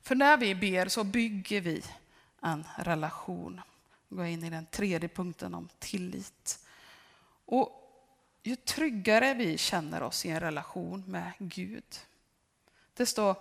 [0.00, 1.82] För när vi ber så bygger vi
[2.40, 3.60] en relation.
[4.08, 6.66] Gå in i den tredje punkten om tillit.
[7.44, 7.82] Och
[8.42, 11.84] ju tryggare vi känner oss i en relation med Gud,
[12.96, 13.34] desto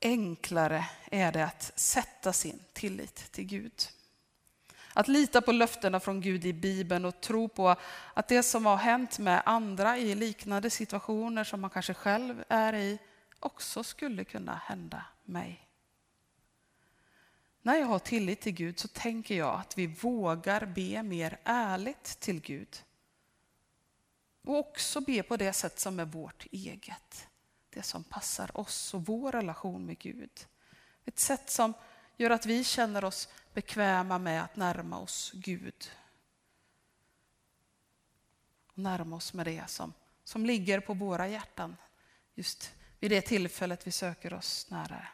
[0.00, 3.88] enklare är det att sätta sin tillit till Gud.
[4.92, 7.76] Att lita på löftena från Gud i Bibeln och tro på
[8.14, 12.72] att det som har hänt med andra i liknande situationer som man kanske själv är
[12.72, 12.98] i
[13.40, 15.66] också skulle kunna hända mig.
[17.62, 22.20] När jag har tillit till Gud så tänker jag att vi vågar be mer ärligt
[22.20, 22.82] till Gud.
[24.42, 27.29] Och också be på det sätt som är vårt eget.
[27.70, 30.46] Det som passar oss och vår relation med Gud.
[31.04, 31.72] Ett sätt som
[32.16, 35.90] gör att vi känner oss bekväma med att närma oss Gud.
[38.82, 39.92] närma oss med det som,
[40.24, 41.76] som ligger på våra hjärtan
[42.34, 45.06] just vid det tillfället vi söker oss nära.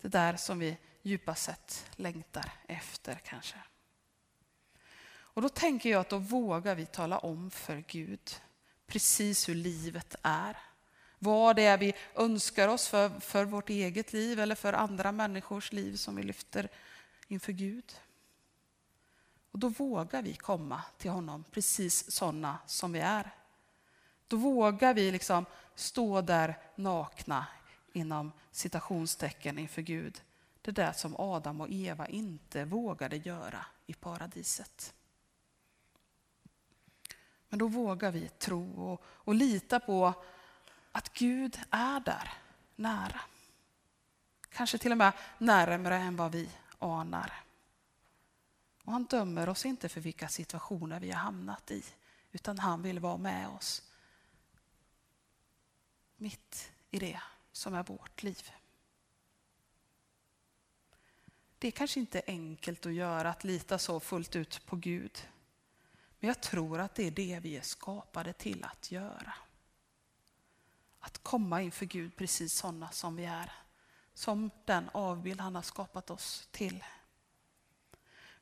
[0.00, 3.56] Det där som vi djupast sett längtar efter kanske.
[5.10, 8.40] Och då tänker jag att då vågar vi tala om för Gud
[8.86, 10.56] precis hur livet är.
[11.18, 15.72] Vad det är vi önskar oss för, för vårt eget liv eller för andra människors
[15.72, 16.68] liv som vi lyfter
[17.28, 18.00] inför Gud.
[19.50, 23.34] Och då vågar vi komma till honom precis sådana som vi är.
[24.28, 27.46] Då vågar vi liksom stå där nakna
[27.92, 30.22] inom citationstecken inför Gud.
[30.62, 34.94] Det där som Adam och Eva inte vågade göra i paradiset.
[37.48, 40.14] Men då vågar vi tro och, och lita på
[40.98, 42.32] att Gud är där,
[42.76, 43.20] nära.
[44.48, 47.32] Kanske till och med närmare än vad vi anar.
[48.82, 51.84] Och han dömer oss inte för vilka situationer vi har hamnat i,
[52.32, 53.82] utan han vill vara med oss
[56.16, 57.20] mitt i det
[57.52, 58.50] som är vårt liv.
[61.58, 65.28] Det är kanske inte enkelt att göra, att lita så fullt ut på Gud.
[66.18, 69.34] Men jag tror att det är det vi är skapade till att göra.
[71.08, 73.52] Att komma inför Gud precis sådana som vi är.
[74.14, 76.84] Som den avbild han har skapat oss till.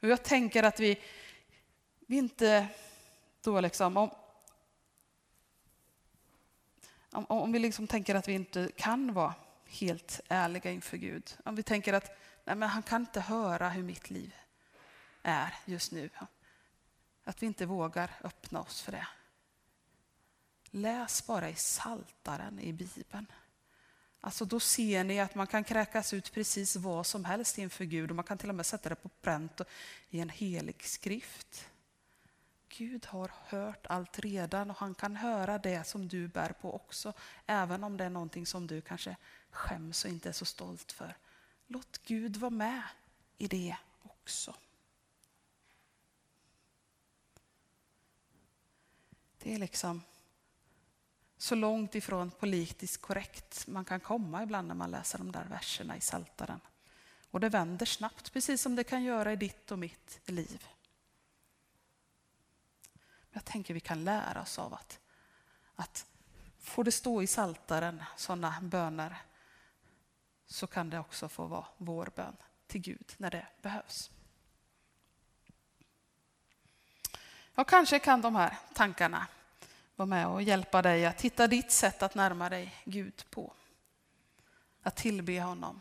[0.01, 1.03] Och jag tänker att vi,
[2.07, 2.69] vi inte
[3.43, 4.11] då liksom, om,
[7.13, 9.35] om, om vi liksom tänker att vi inte kan vara
[9.67, 11.37] helt ärliga inför Gud.
[11.45, 14.35] Om vi tänker att nej men han kan inte höra hur mitt liv
[15.23, 16.11] är just nu.
[17.25, 19.07] Att vi inte vågar öppna oss för det.
[20.77, 23.27] Läs bara i Saltaren i Bibeln.
[24.21, 28.11] Alltså då ser ni att man kan kräkas ut precis vad som helst inför Gud
[28.11, 29.61] och man kan till och med sätta det på pränt
[30.11, 31.69] i en helig skrift.
[32.69, 37.13] Gud har hört allt redan och han kan höra det som du bär på också,
[37.47, 39.17] även om det är någonting som du kanske
[39.51, 41.17] skäms och inte är så stolt för.
[41.67, 42.83] Låt Gud vara med
[43.39, 44.55] i det också.
[49.39, 50.03] Det är liksom
[51.39, 55.97] så långt ifrån politiskt korrekt man kan komma ibland när man läser de där verserna
[55.97, 56.61] i Saltaren.
[57.31, 60.67] Och det vänder snabbt, precis som det kan göra i ditt och mitt liv.
[63.31, 65.01] Jag tänker vi kan lära oss av att,
[65.77, 66.07] att
[66.59, 69.17] får det stå i Saltaren sådana böner
[70.47, 72.37] så kan det också få vara vår bön
[72.67, 74.11] till Gud när det behövs.
[77.55, 79.27] Ja, kanske kan de här tankarna
[79.97, 83.53] vara med och hjälpa dig att hitta ditt sätt att närma dig Gud på.
[84.83, 85.81] Att tillbe honom.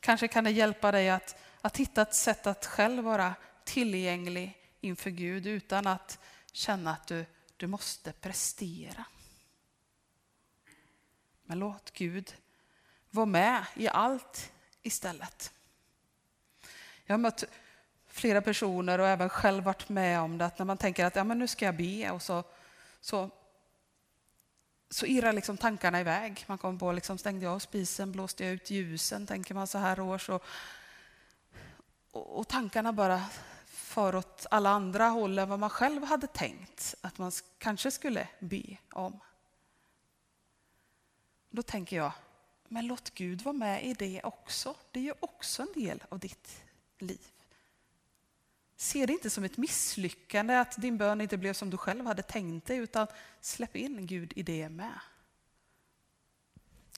[0.00, 5.10] Kanske kan det hjälpa dig att, att hitta ett sätt att själv vara tillgänglig inför
[5.10, 6.18] Gud utan att
[6.52, 7.26] känna att du,
[7.56, 9.04] du måste prestera.
[11.42, 12.36] Men låt Gud
[13.10, 14.52] vara med i allt
[14.82, 15.52] istället.
[17.04, 17.44] Jag har mött
[18.18, 21.24] flera personer och även själv varit med om det, att när man tänker att ja,
[21.24, 22.44] men nu ska jag be och så,
[23.00, 23.30] så,
[24.90, 26.44] så irrar liksom tankarna iväg.
[26.46, 29.78] Man kommer på, liksom, stängde jag av spisen, blåste jag ut ljusen, tänker man så
[29.78, 30.28] här års.
[30.28, 30.44] Och,
[32.10, 33.24] och, och tankarna bara
[33.66, 38.28] far åt alla andra håll än vad man själv hade tänkt att man kanske skulle
[38.38, 39.20] be om.
[41.50, 42.12] Då tänker jag,
[42.68, 44.74] men låt Gud vara med i det också.
[44.90, 46.62] Det är ju också en del av ditt
[46.98, 47.37] liv.
[48.80, 52.22] Se det inte som ett misslyckande att din bön inte blev som du själv hade
[52.22, 53.06] tänkt dig, utan
[53.40, 55.00] släpp in Gud i det med.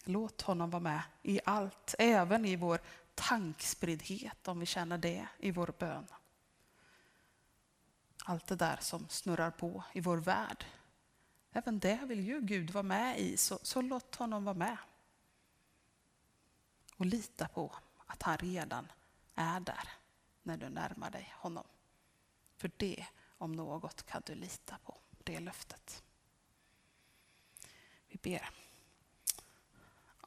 [0.05, 2.81] Låt honom vara med i allt, även i vår
[3.14, 6.07] tankspriddhet, om vi känner det i vår bön.
[8.24, 10.64] Allt det där som snurrar på i vår värld.
[11.53, 14.76] Även det vill ju Gud vara med i, så, så låt honom vara med.
[16.97, 17.74] Och lita på
[18.07, 18.93] att han redan
[19.35, 19.99] är där
[20.43, 21.64] när du närmar dig honom.
[22.57, 23.07] För det
[23.38, 26.03] om något kan du lita på, det löftet.
[28.09, 28.51] Vi ber.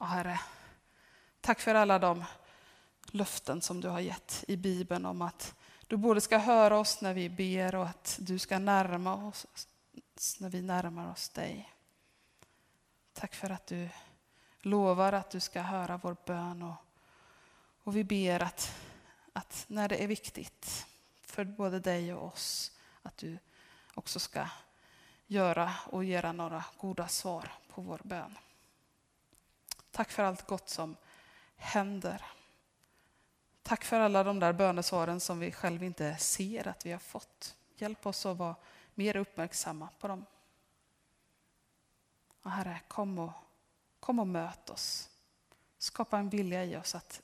[0.00, 0.40] Ja, Herre,
[1.40, 2.24] tack för alla de
[3.10, 5.54] löften som du har gett i Bibeln om att
[5.86, 9.46] du både ska höra oss när vi ber och att du ska närma oss
[10.38, 11.72] när vi närmar oss dig.
[13.12, 13.88] Tack för att du
[14.60, 16.74] lovar att du ska höra vår bön och,
[17.82, 18.74] och vi ber att
[19.34, 20.86] att när det är viktigt
[21.22, 22.72] för både dig och oss
[23.02, 23.38] att du
[23.94, 24.48] också ska
[25.26, 28.38] göra och ge några goda svar på vår bön.
[29.90, 30.96] Tack för allt gott som
[31.56, 32.22] händer.
[33.62, 37.56] Tack för alla de där bönesvaren som vi själva inte ser att vi har fått.
[37.76, 38.56] Hjälp oss att vara
[38.94, 40.26] mer uppmärksamma på dem.
[42.42, 43.32] Och herre, kom och,
[44.00, 45.10] kom och möt oss.
[45.78, 47.22] Skapa en vilja i oss att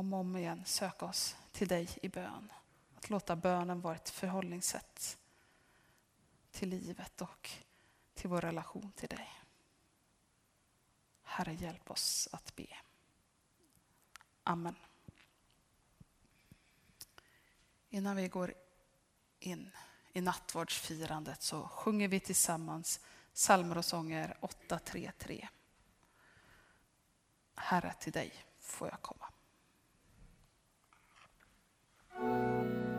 [0.00, 2.52] om och om igen söka oss till dig i bön.
[2.96, 5.18] Att låta bönen vara ett förhållningssätt
[6.50, 7.50] till livet och
[8.14, 9.30] till vår relation till dig.
[11.22, 12.66] Herre, hjälp oss att be.
[14.42, 14.74] Amen.
[17.88, 18.54] Innan vi går
[19.38, 19.70] in
[20.12, 23.00] i nattvardsfirandet så sjunger vi tillsammans
[23.34, 25.48] psalmer och sånger 833.
[27.54, 29.29] Herre, till dig får jag komma.
[32.20, 32.89] Música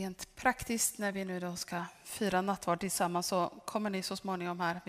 [0.00, 4.60] Rent praktiskt när vi nu då ska fira nattvard tillsammans så kommer ni så småningom
[4.60, 4.80] här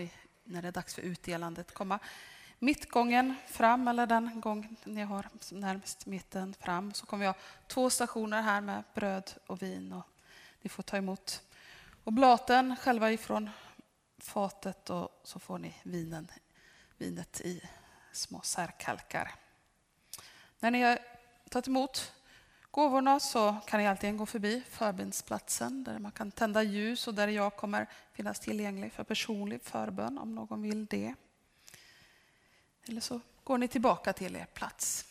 [0.44, 1.98] när det är dags för utdelandet komma
[2.58, 6.94] mittgången fram eller den gång ni har närmast mitten fram.
[6.94, 7.34] Så kommer vi ha
[7.66, 10.06] två stationer här med bröd och vin och
[10.62, 11.42] ni får ta emot
[12.04, 13.50] oblaten själva ifrån
[14.18, 16.30] fatet och så får ni vinen,
[16.98, 17.62] vinet i
[18.12, 19.34] små särkalkar.
[20.58, 20.98] När ni har
[21.50, 22.12] tagit emot
[22.72, 27.28] gåvorna så kan ni alltid gå förbi förbönsplatsen där man kan tända ljus och där
[27.28, 31.14] jag kommer finnas tillgänglig för personlig förbön om någon vill det.
[32.88, 35.04] Eller så går ni tillbaka till er plats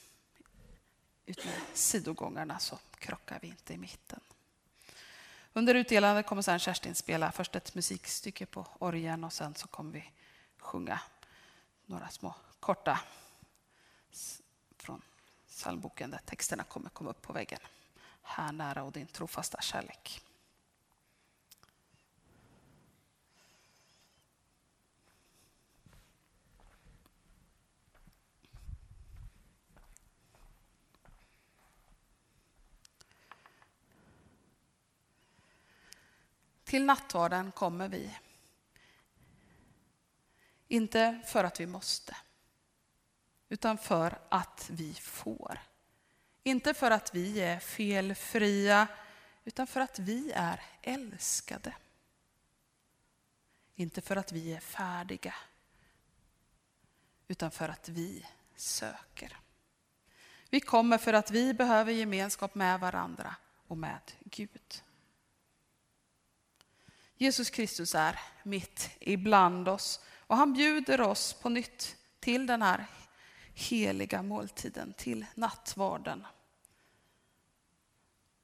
[1.25, 4.19] Utmed sidogångarna så krockar vi inte i mitten.
[5.53, 9.93] Under utdelandet kommer sen Kerstin spela först ett musikstycke på orgeln och sen så kommer
[9.93, 10.11] vi
[10.57, 10.99] sjunga
[11.85, 12.99] några små korta
[15.61, 17.59] psalmboken där texterna kommer komma upp på väggen.
[18.21, 20.21] Här nära och din trofasta kärlek.
[36.63, 38.17] Till nattvarden kommer vi.
[40.67, 42.17] Inte för att vi måste,
[43.51, 45.59] utan för att vi får.
[46.43, 48.87] Inte för att vi är felfria,
[49.43, 51.75] utan för att vi är älskade.
[53.75, 55.33] Inte för att vi är färdiga,
[57.27, 58.25] utan för att vi
[58.55, 59.37] söker.
[60.49, 63.35] Vi kommer för att vi behöver gemenskap med varandra
[63.67, 64.83] och med Gud.
[67.15, 72.87] Jesus Kristus är mitt ibland oss och han bjuder oss på nytt till den här
[73.61, 76.27] heliga måltiden, till nattvarden.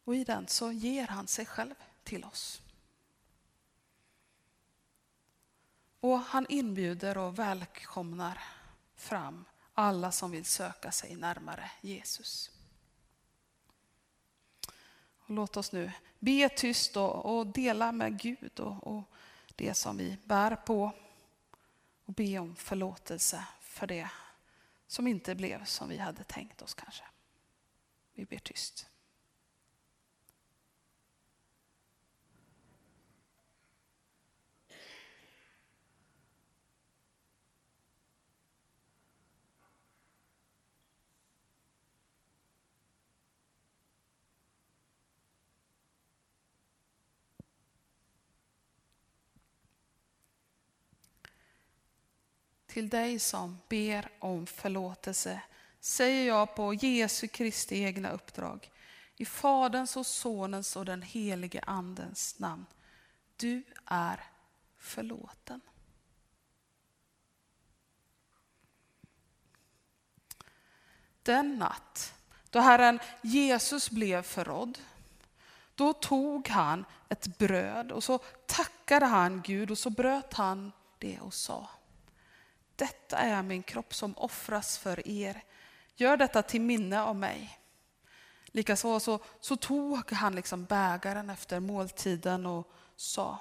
[0.04, 2.62] Och i den så ger han sig själv till oss.
[6.00, 8.44] Och han inbjuder och välkomnar
[8.96, 12.52] fram alla som vill söka sig närmare Jesus.
[15.18, 19.04] Och låt oss nu be tyst och, och dela med Gud och, och
[19.56, 20.92] det som vi bär på.
[22.06, 24.10] Och be om förlåtelse för det
[24.88, 27.04] som inte blev som vi hade tänkt oss kanske.
[28.14, 28.90] Vi ber tyst.
[52.78, 55.42] Till dig som ber om förlåtelse
[55.80, 58.72] säger jag på Jesu Kristi egna uppdrag,
[59.16, 62.66] i Faderns och Sonens och den helige Andens namn.
[63.38, 64.24] Du är
[64.78, 65.62] förlåten.
[71.24, 72.14] Den natt
[72.50, 74.80] då Herren Jesus blev förrådd,
[75.76, 81.20] då tog han ett bröd och så tackade han Gud och så bröt han det
[81.20, 81.70] och sa
[82.78, 85.44] detta är min kropp som offras för er.
[85.96, 87.60] Gör detta till minne av mig.
[88.46, 93.40] Likaså så, så tog han liksom bägaren efter måltiden och sa,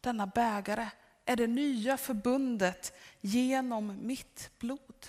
[0.00, 0.88] denna bägare
[1.24, 5.06] är det nya förbundet genom mitt blod.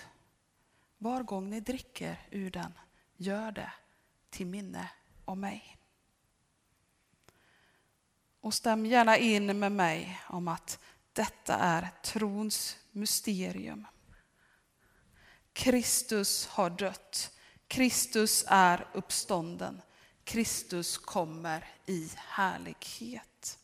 [0.98, 2.72] Var gång ni dricker ur den,
[3.16, 3.72] gör det
[4.30, 4.90] till minne
[5.24, 5.78] av mig.
[8.40, 10.78] Och stäm gärna in med mig om att
[11.12, 13.86] detta är trons mysterium.
[15.52, 17.30] Kristus har dött.
[17.68, 19.82] Kristus är uppstånden.
[20.24, 23.58] Kristus kommer i härlighet.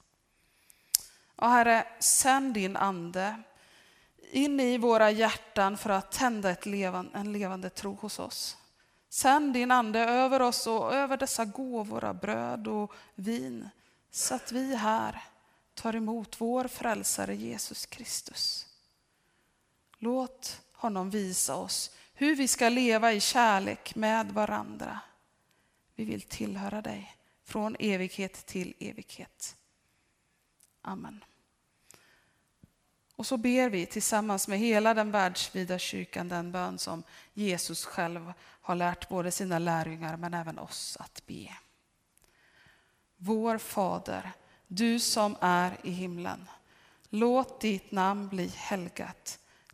[1.37, 3.43] Och Herre, sänd din ande
[4.31, 8.57] in i våra hjärtan för att tända ett levande, en levande tro hos oss.
[9.09, 13.69] Sänd din ande över oss och över dessa gåvor av bröd och vin
[14.11, 15.23] så att vi här
[15.75, 18.67] tar emot vår frälsare Jesus Kristus.
[20.03, 25.01] Låt honom visa oss hur vi ska leva i kärlek med varandra.
[25.95, 29.57] Vi vill tillhöra dig från evighet till evighet.
[30.83, 31.25] Amen.
[33.17, 37.03] Och så ber vi tillsammans med hela den världsvida kyrkan den bön som
[37.35, 41.49] Jesus själv har lärt både sina lärjungar men även oss att be.
[43.17, 44.33] Vår Fader,
[44.67, 46.49] du som är i himlen.
[47.09, 49.39] Låt ditt namn bli helgat.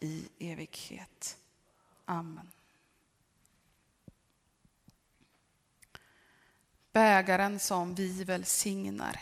[0.00, 1.38] i evighet.
[2.04, 2.50] Amen.
[6.92, 9.20] Bägaren som vi välsignar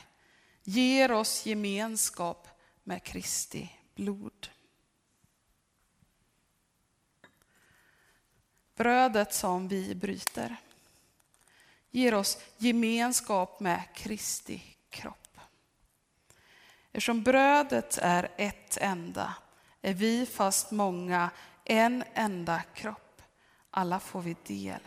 [0.63, 2.49] ger oss gemenskap
[2.85, 4.49] med Kristi blod.
[8.75, 10.57] Brödet som vi bryter
[11.91, 15.39] ger oss gemenskap med Kristi kropp.
[16.93, 19.35] Eftersom brödet är ett enda
[19.87, 21.31] är vi fast många
[21.65, 23.23] en enda kropp.
[23.71, 24.81] Alla får vi del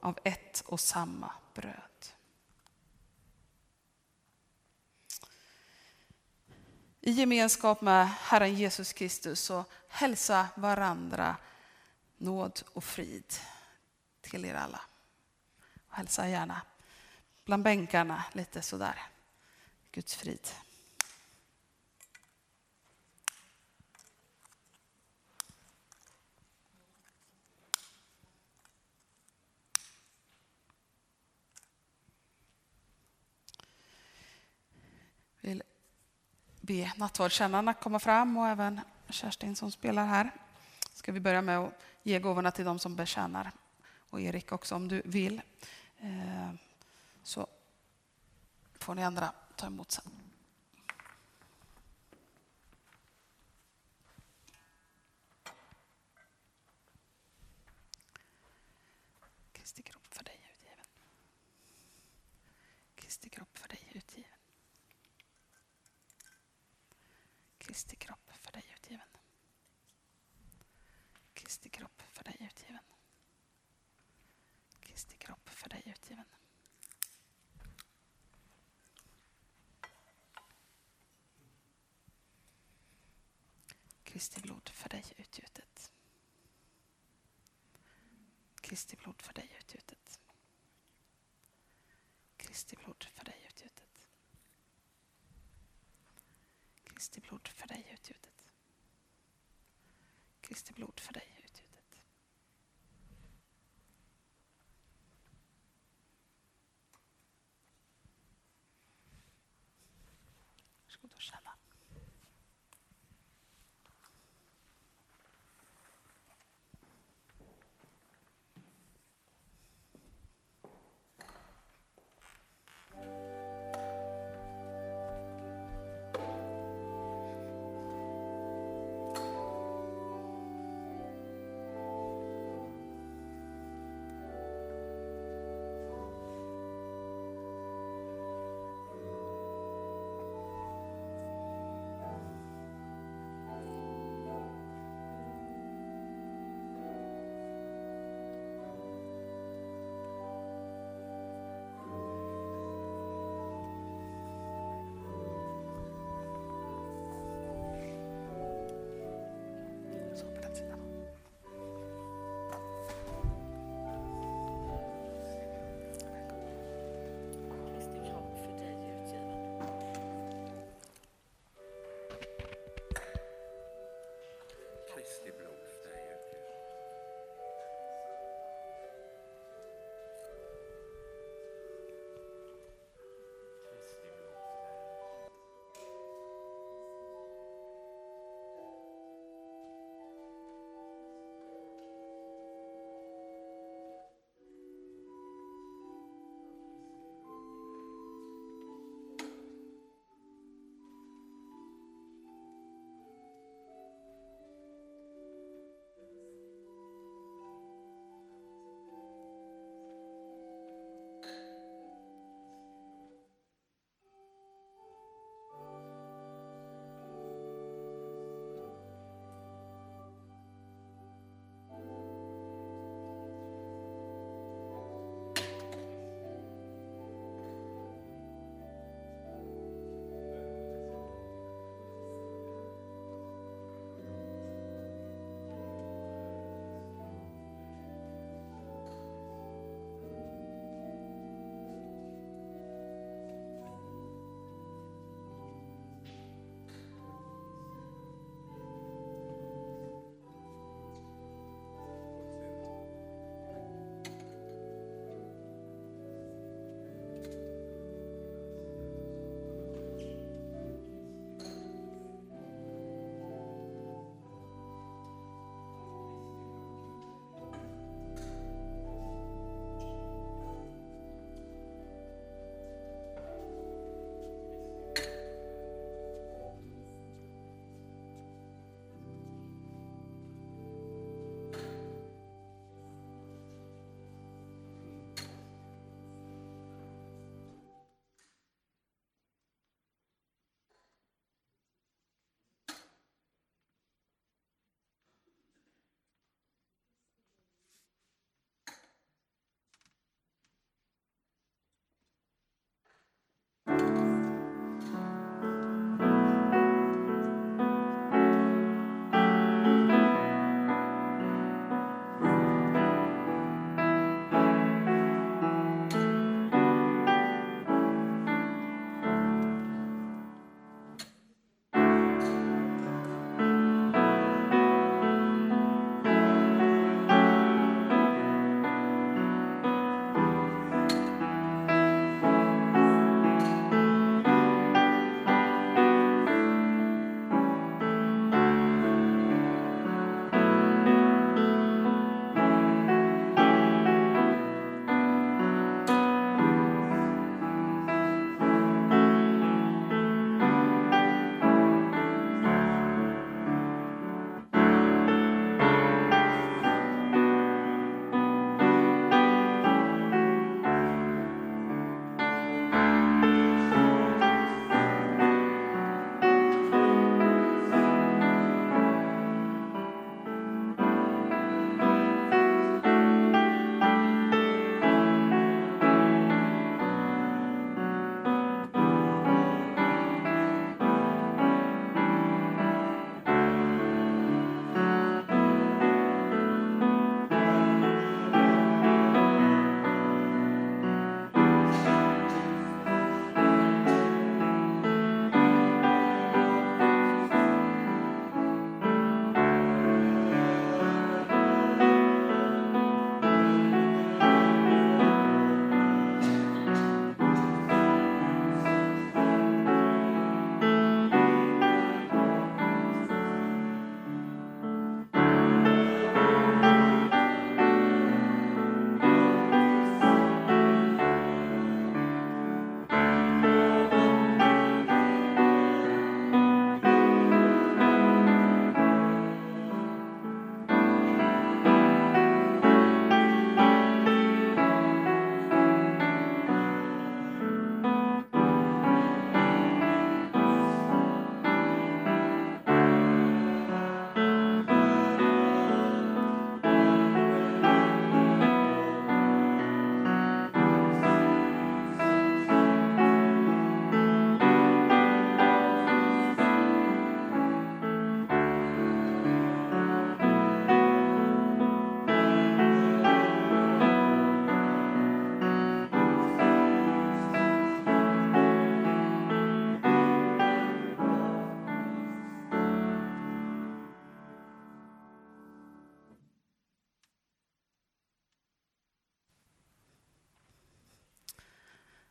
[0.00, 2.06] av ett och samma bröd.
[7.00, 11.36] I gemenskap med Herren Jesus Kristus så hälsa varandra
[12.16, 13.34] nåd och frid
[14.20, 14.80] till er alla.
[15.88, 16.62] Och hälsa gärna
[17.44, 19.02] bland bänkarna lite sådär.
[19.90, 20.48] Guds frid.
[35.40, 35.62] vill
[36.70, 40.30] be nattvardskännarna komma fram och även Kerstin som spelar här.
[40.92, 43.52] Ska vi börja med att ge gåvorna till de som betjänar
[44.10, 45.42] och Erik också om du vill.
[45.98, 46.50] Eh,
[47.22, 47.46] så
[48.78, 50.29] får ni andra ta emot sen.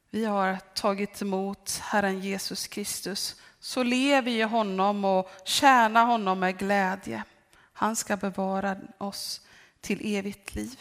[0.09, 6.57] vi har tagit emot Herren Jesus Kristus så lev i honom och tjäna honom med
[6.57, 7.23] glädje.
[7.73, 9.41] Han ska bevara oss
[9.81, 10.79] till evigt liv.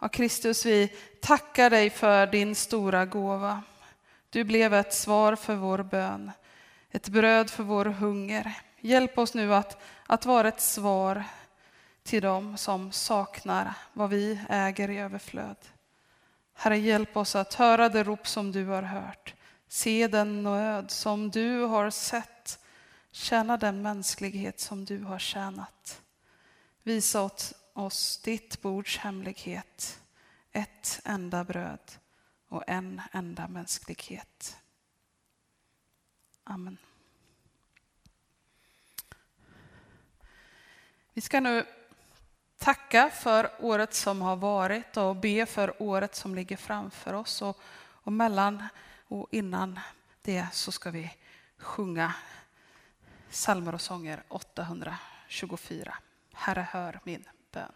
[0.00, 3.62] Ja, Kristus, vi tackar dig för din stora gåva.
[4.30, 6.32] Du blev ett svar för vår bön,
[6.90, 8.52] ett bröd för vår hunger.
[8.80, 11.24] Hjälp oss nu att, att vara ett svar
[12.02, 15.56] till dem som saknar vad vi äger i överflöd.
[16.60, 19.34] Herre, hjälp oss att höra det rop som du har hört,
[19.68, 22.64] se den nöd som du har sett,
[23.10, 26.02] känna den mänsklighet som du har tjänat.
[26.82, 30.00] Visa åt oss ditt bords hemlighet,
[30.52, 31.92] ett enda bröd
[32.48, 34.56] och en enda mänsklighet.
[36.44, 36.76] Amen.
[41.12, 41.66] Vi ska nu
[42.58, 47.42] tacka för året som har varit och be för året som ligger framför oss.
[47.42, 48.64] Och, och mellan
[49.08, 49.80] och innan
[50.22, 51.14] det så ska vi
[51.58, 52.14] sjunga
[53.30, 55.94] psalmer och sånger 824.
[56.32, 57.72] Herre, hör min bön.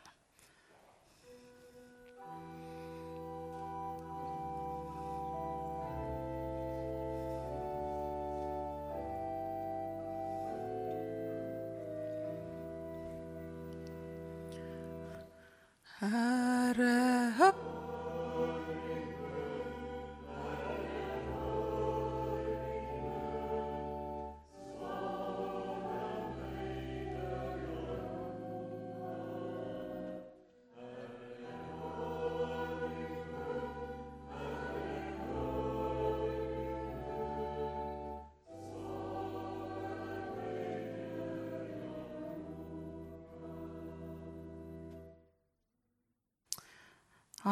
[16.02, 17.54] Herre,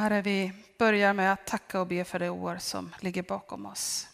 [0.01, 4.09] Herre, vi börjar med att tacka och be för det år som ligger bakom oss.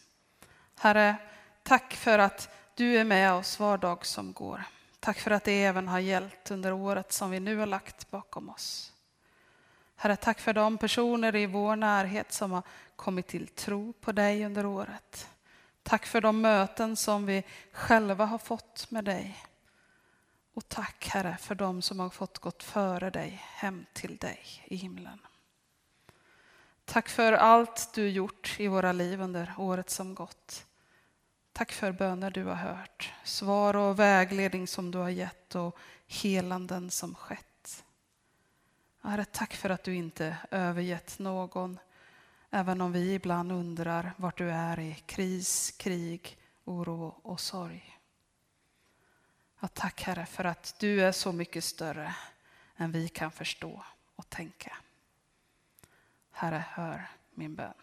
[0.78, 1.16] Herre,
[1.62, 4.64] tack för att du är med oss var dag som går.
[5.00, 8.48] Tack för att det även har gällt under året som vi nu har lagt bakom
[8.48, 8.92] oss.
[9.96, 12.62] Herre, tack för de personer i vår närhet som har
[12.96, 15.30] kommit till tro på dig under året.
[15.82, 19.44] Tack för de möten som vi själva har fått med dig.
[20.54, 24.76] Och tack Herre för de som har fått gått före dig hem till dig i
[24.76, 25.18] himlen.
[26.86, 30.66] Tack för allt du gjort i våra liv under året som gått.
[31.52, 36.90] Tack för böner du har hört, svar och vägledning som du har gett och helanden
[36.90, 37.84] som skett.
[39.02, 41.78] Herre, tack för att du inte övergett någon,
[42.50, 47.98] även om vi ibland undrar vart du är i kris, krig, oro och sorg.
[49.60, 52.14] Ja, tack Herre för att du är så mycket större
[52.76, 53.84] än vi kan förstå
[54.16, 54.76] och tänka.
[56.38, 57.74] Herre, hör min bön.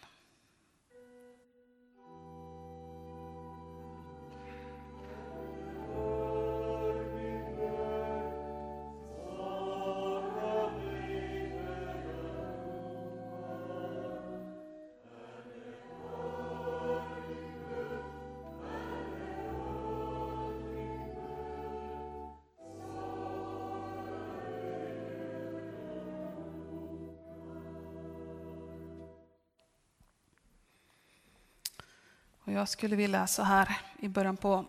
[32.44, 34.66] Och jag skulle vilja så här i början på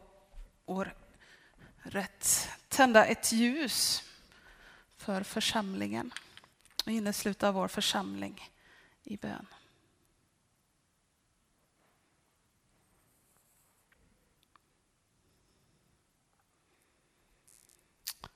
[0.66, 4.04] året tända ett ljus
[4.98, 6.12] för församlingen
[6.86, 8.50] och innesluta vår församling
[9.04, 9.48] i bön.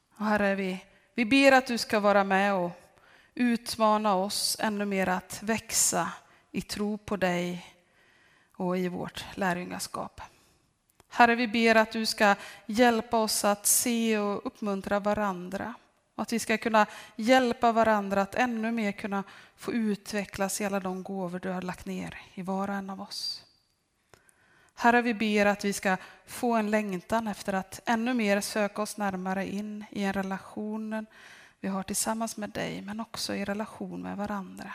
[0.09, 0.85] Och herre, vi,
[1.15, 2.71] vi ber att du ska vara med och
[3.35, 6.13] utmana oss ännu mer att växa
[6.51, 7.78] i tro på dig
[8.59, 10.21] och i vårt lärjungaskap.
[11.09, 12.35] Herre, vi ber att du ska
[12.65, 15.73] hjälpa oss att se och uppmuntra varandra.
[16.15, 16.85] Och att vi ska kunna
[17.15, 19.23] hjälpa varandra att ännu mer kunna
[19.55, 23.01] få utvecklas i alla de gåvor du har lagt ner i var och en av
[23.01, 23.43] oss.
[24.75, 28.97] Herre, vi ber att vi ska få en längtan efter att ännu mer söka oss
[28.97, 31.05] närmare in i en relation
[31.59, 34.73] vi har tillsammans med dig, men också i relation med varandra.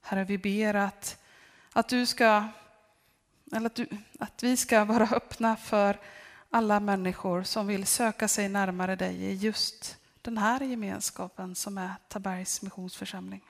[0.00, 1.23] Herre, vi ber att
[1.74, 2.48] att, du ska,
[3.52, 3.86] eller att, du,
[4.18, 6.00] att vi ska vara öppna för
[6.50, 11.94] alla människor som vill söka sig närmare dig i just den här gemenskapen som är
[12.08, 13.44] Tabergs missionsförsamling.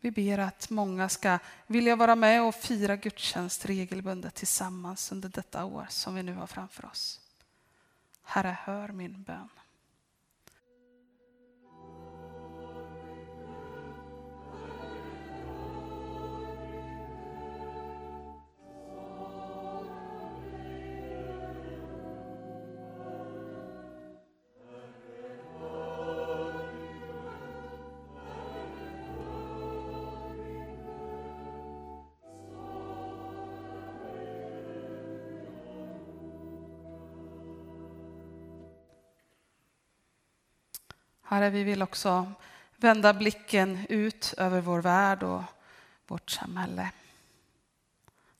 [0.00, 5.64] Vi ber att många ska vilja vara med och fira gudstjänst regelbundet tillsammans under detta
[5.64, 7.20] år som vi nu har framför oss.
[8.22, 9.48] Herre, hör min bön.
[41.34, 42.32] Herre, vi vill också
[42.76, 45.42] vända blicken ut över vår värld och
[46.06, 46.90] vårt samhälle.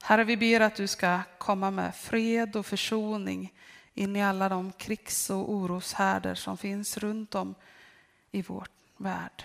[0.02, 3.52] Herre, vi ber att du ska komma med fred och försoning
[3.94, 7.54] in i alla de krigs och oroshärdar som finns runt om
[8.30, 8.66] i vår
[8.96, 9.44] värld.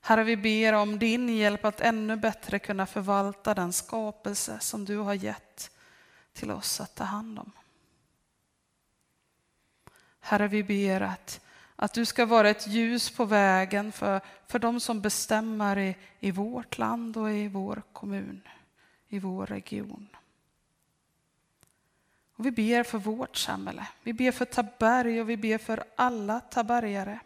[0.00, 4.96] Herre, vi ber om din hjälp att ännu bättre kunna förvalta den skapelse som du
[4.96, 5.70] har gett
[6.32, 7.52] till oss att ta hand om.
[10.24, 11.40] Herre, vi ber att,
[11.82, 16.30] att du ska vara ett ljus på vägen för, för de som bestämmer i, i
[16.30, 18.42] vårt land och i vår kommun,
[19.08, 20.08] i vår region.
[22.36, 23.86] Och vi ber för vårt samhälle.
[24.02, 27.18] Vi ber för Taberg och vi ber för alla tabergare.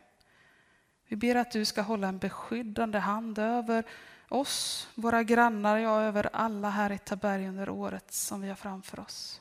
[1.09, 3.84] Vi ber att du ska hålla en beskyddande hand över
[4.28, 9.00] oss, våra grannar, ja över alla här i Taberg under året som vi har framför
[9.00, 9.40] oss.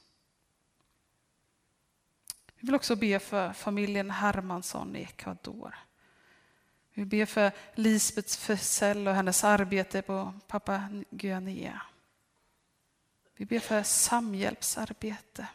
[2.65, 5.75] Vi vill också be för familjen Hermansson i Ecuador.
[6.93, 11.81] Vi ber för Lisbeth Fessell och hennes arbete på Papua Guinea.
[13.35, 15.47] Vi ber för samhjälpsarbete.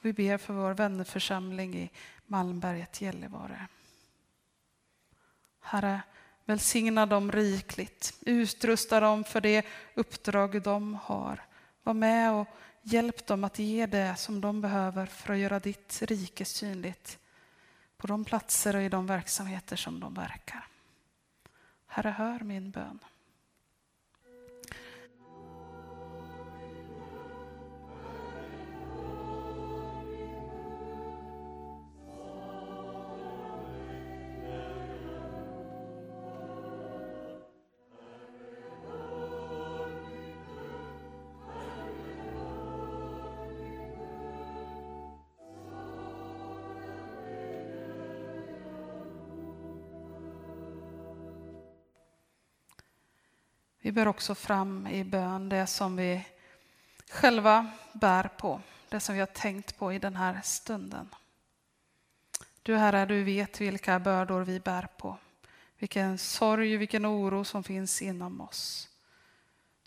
[0.00, 1.90] Vi ber för vår vännerförsamling i
[2.26, 3.66] Malmberget, Gällivare.
[5.60, 6.00] Herre,
[6.44, 8.18] välsigna dem rikligt.
[8.20, 11.42] Utrusta dem för det uppdrag de har.
[11.82, 12.48] Var med och
[12.86, 17.18] hjälp dem att ge det som de behöver för att göra ditt rike synligt
[17.96, 20.66] på de platser och i de verksamheter som de verkar.
[21.86, 22.98] Herre, hör min bön.
[53.86, 56.26] Vi bär också fram i bön det som vi
[57.10, 61.08] själva bär på, det som vi har tänkt på i den här stunden.
[62.62, 65.16] Du Herre, du vet vilka bördor vi bär på,
[65.78, 68.88] vilken sorg, vilken oro som finns inom oss.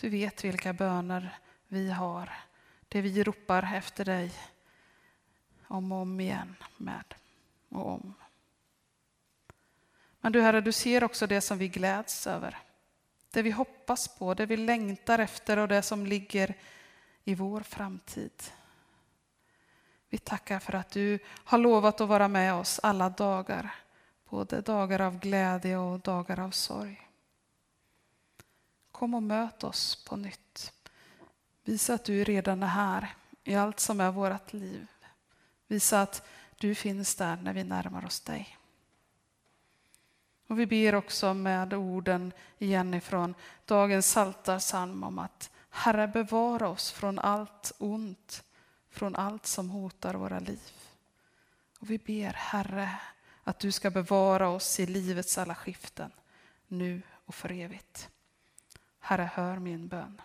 [0.01, 1.37] Du vet vilka böner
[1.67, 2.29] vi har,
[2.89, 4.33] det vi ropar efter dig
[5.67, 7.13] om och om igen med
[7.69, 8.13] och om.
[10.21, 12.57] Men du Herre, du ser också det som vi gläds över
[13.31, 16.55] det vi hoppas på, det vi längtar efter och det som ligger
[17.23, 18.43] i vår framtid.
[20.09, 23.75] Vi tackar för att du har lovat att vara med oss alla dagar,
[24.29, 27.07] både dagar av glädje och dagar av sorg.
[28.91, 30.73] Kom och möt oss på nytt.
[31.63, 34.87] Visa att du redan är här i allt som är vårt liv.
[35.67, 36.27] Visa att
[36.57, 38.58] du finns där när vi närmar oss dig.
[40.49, 43.35] Och vi ber också med orden igen ifrån
[43.65, 48.43] dagens saltarsalm om att Herre bevara oss från allt ont,
[48.89, 50.71] från allt som hotar våra liv.
[51.79, 52.89] Och vi ber Herre
[53.43, 56.11] att du ska bevara oss i livets alla skiften,
[56.67, 58.09] nu och för evigt.
[58.99, 60.21] Herre, hör min bön.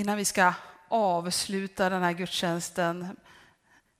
[0.00, 0.54] Innan vi ska
[0.88, 3.16] avsluta den här gudstjänsten,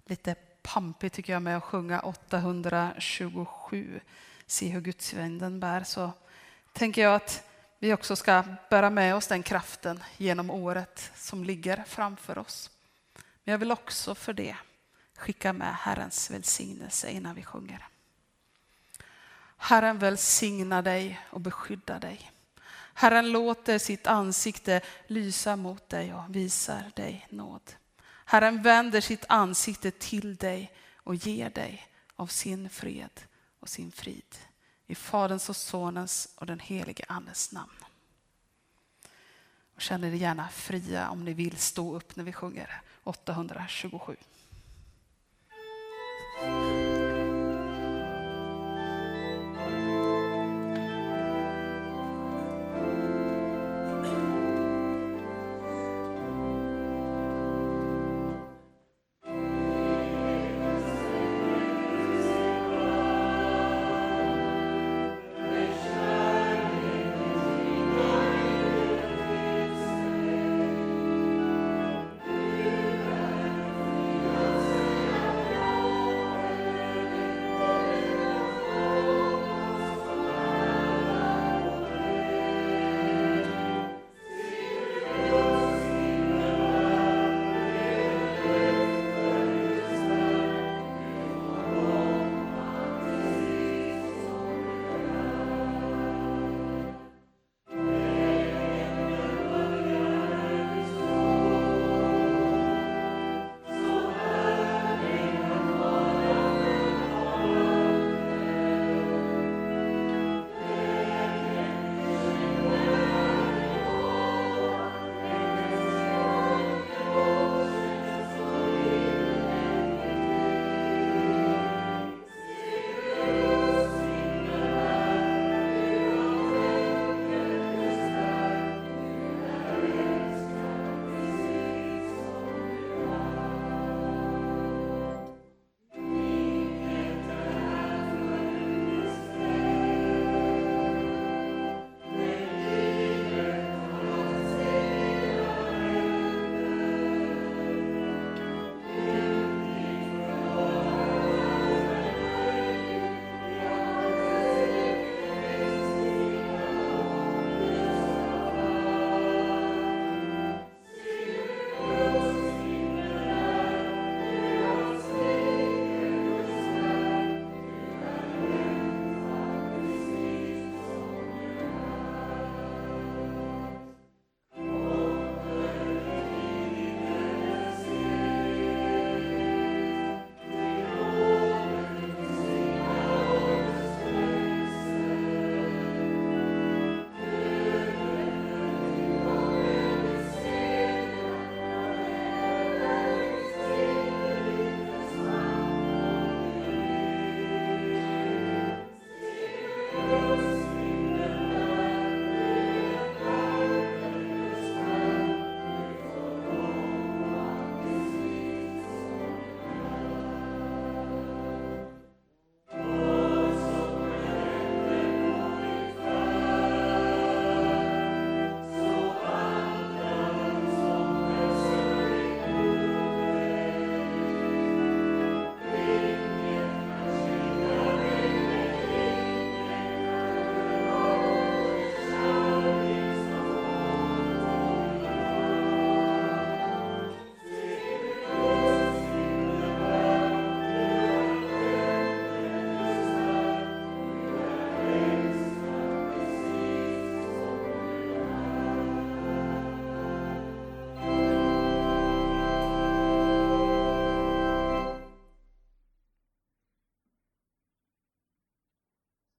[0.05, 4.01] lite pampigt tycker jag med att sjunga 827,
[4.47, 6.13] Se hur gudsvinden bär, så
[6.73, 7.45] tänker jag att
[7.79, 12.71] vi också ska bära med oss den kraften genom året som ligger framför oss.
[13.45, 14.57] Men jag vill också för det
[15.17, 17.87] skicka med Herrens välsignelse innan vi sjunger.
[19.57, 22.31] Herren välsigna dig och beskydda dig.
[23.01, 27.73] Herren låter sitt ansikte lysa mot dig och visar dig nåd.
[28.25, 31.87] Herren vänder sitt ansikte till dig och ger dig
[32.17, 33.21] av sin fred
[33.61, 34.37] och sin frid.
[34.87, 37.85] I Faderns och Sonens och den helige Andes namn.
[39.75, 44.17] Och känner er gärna fria om ni vill stå upp när vi sjunger 827.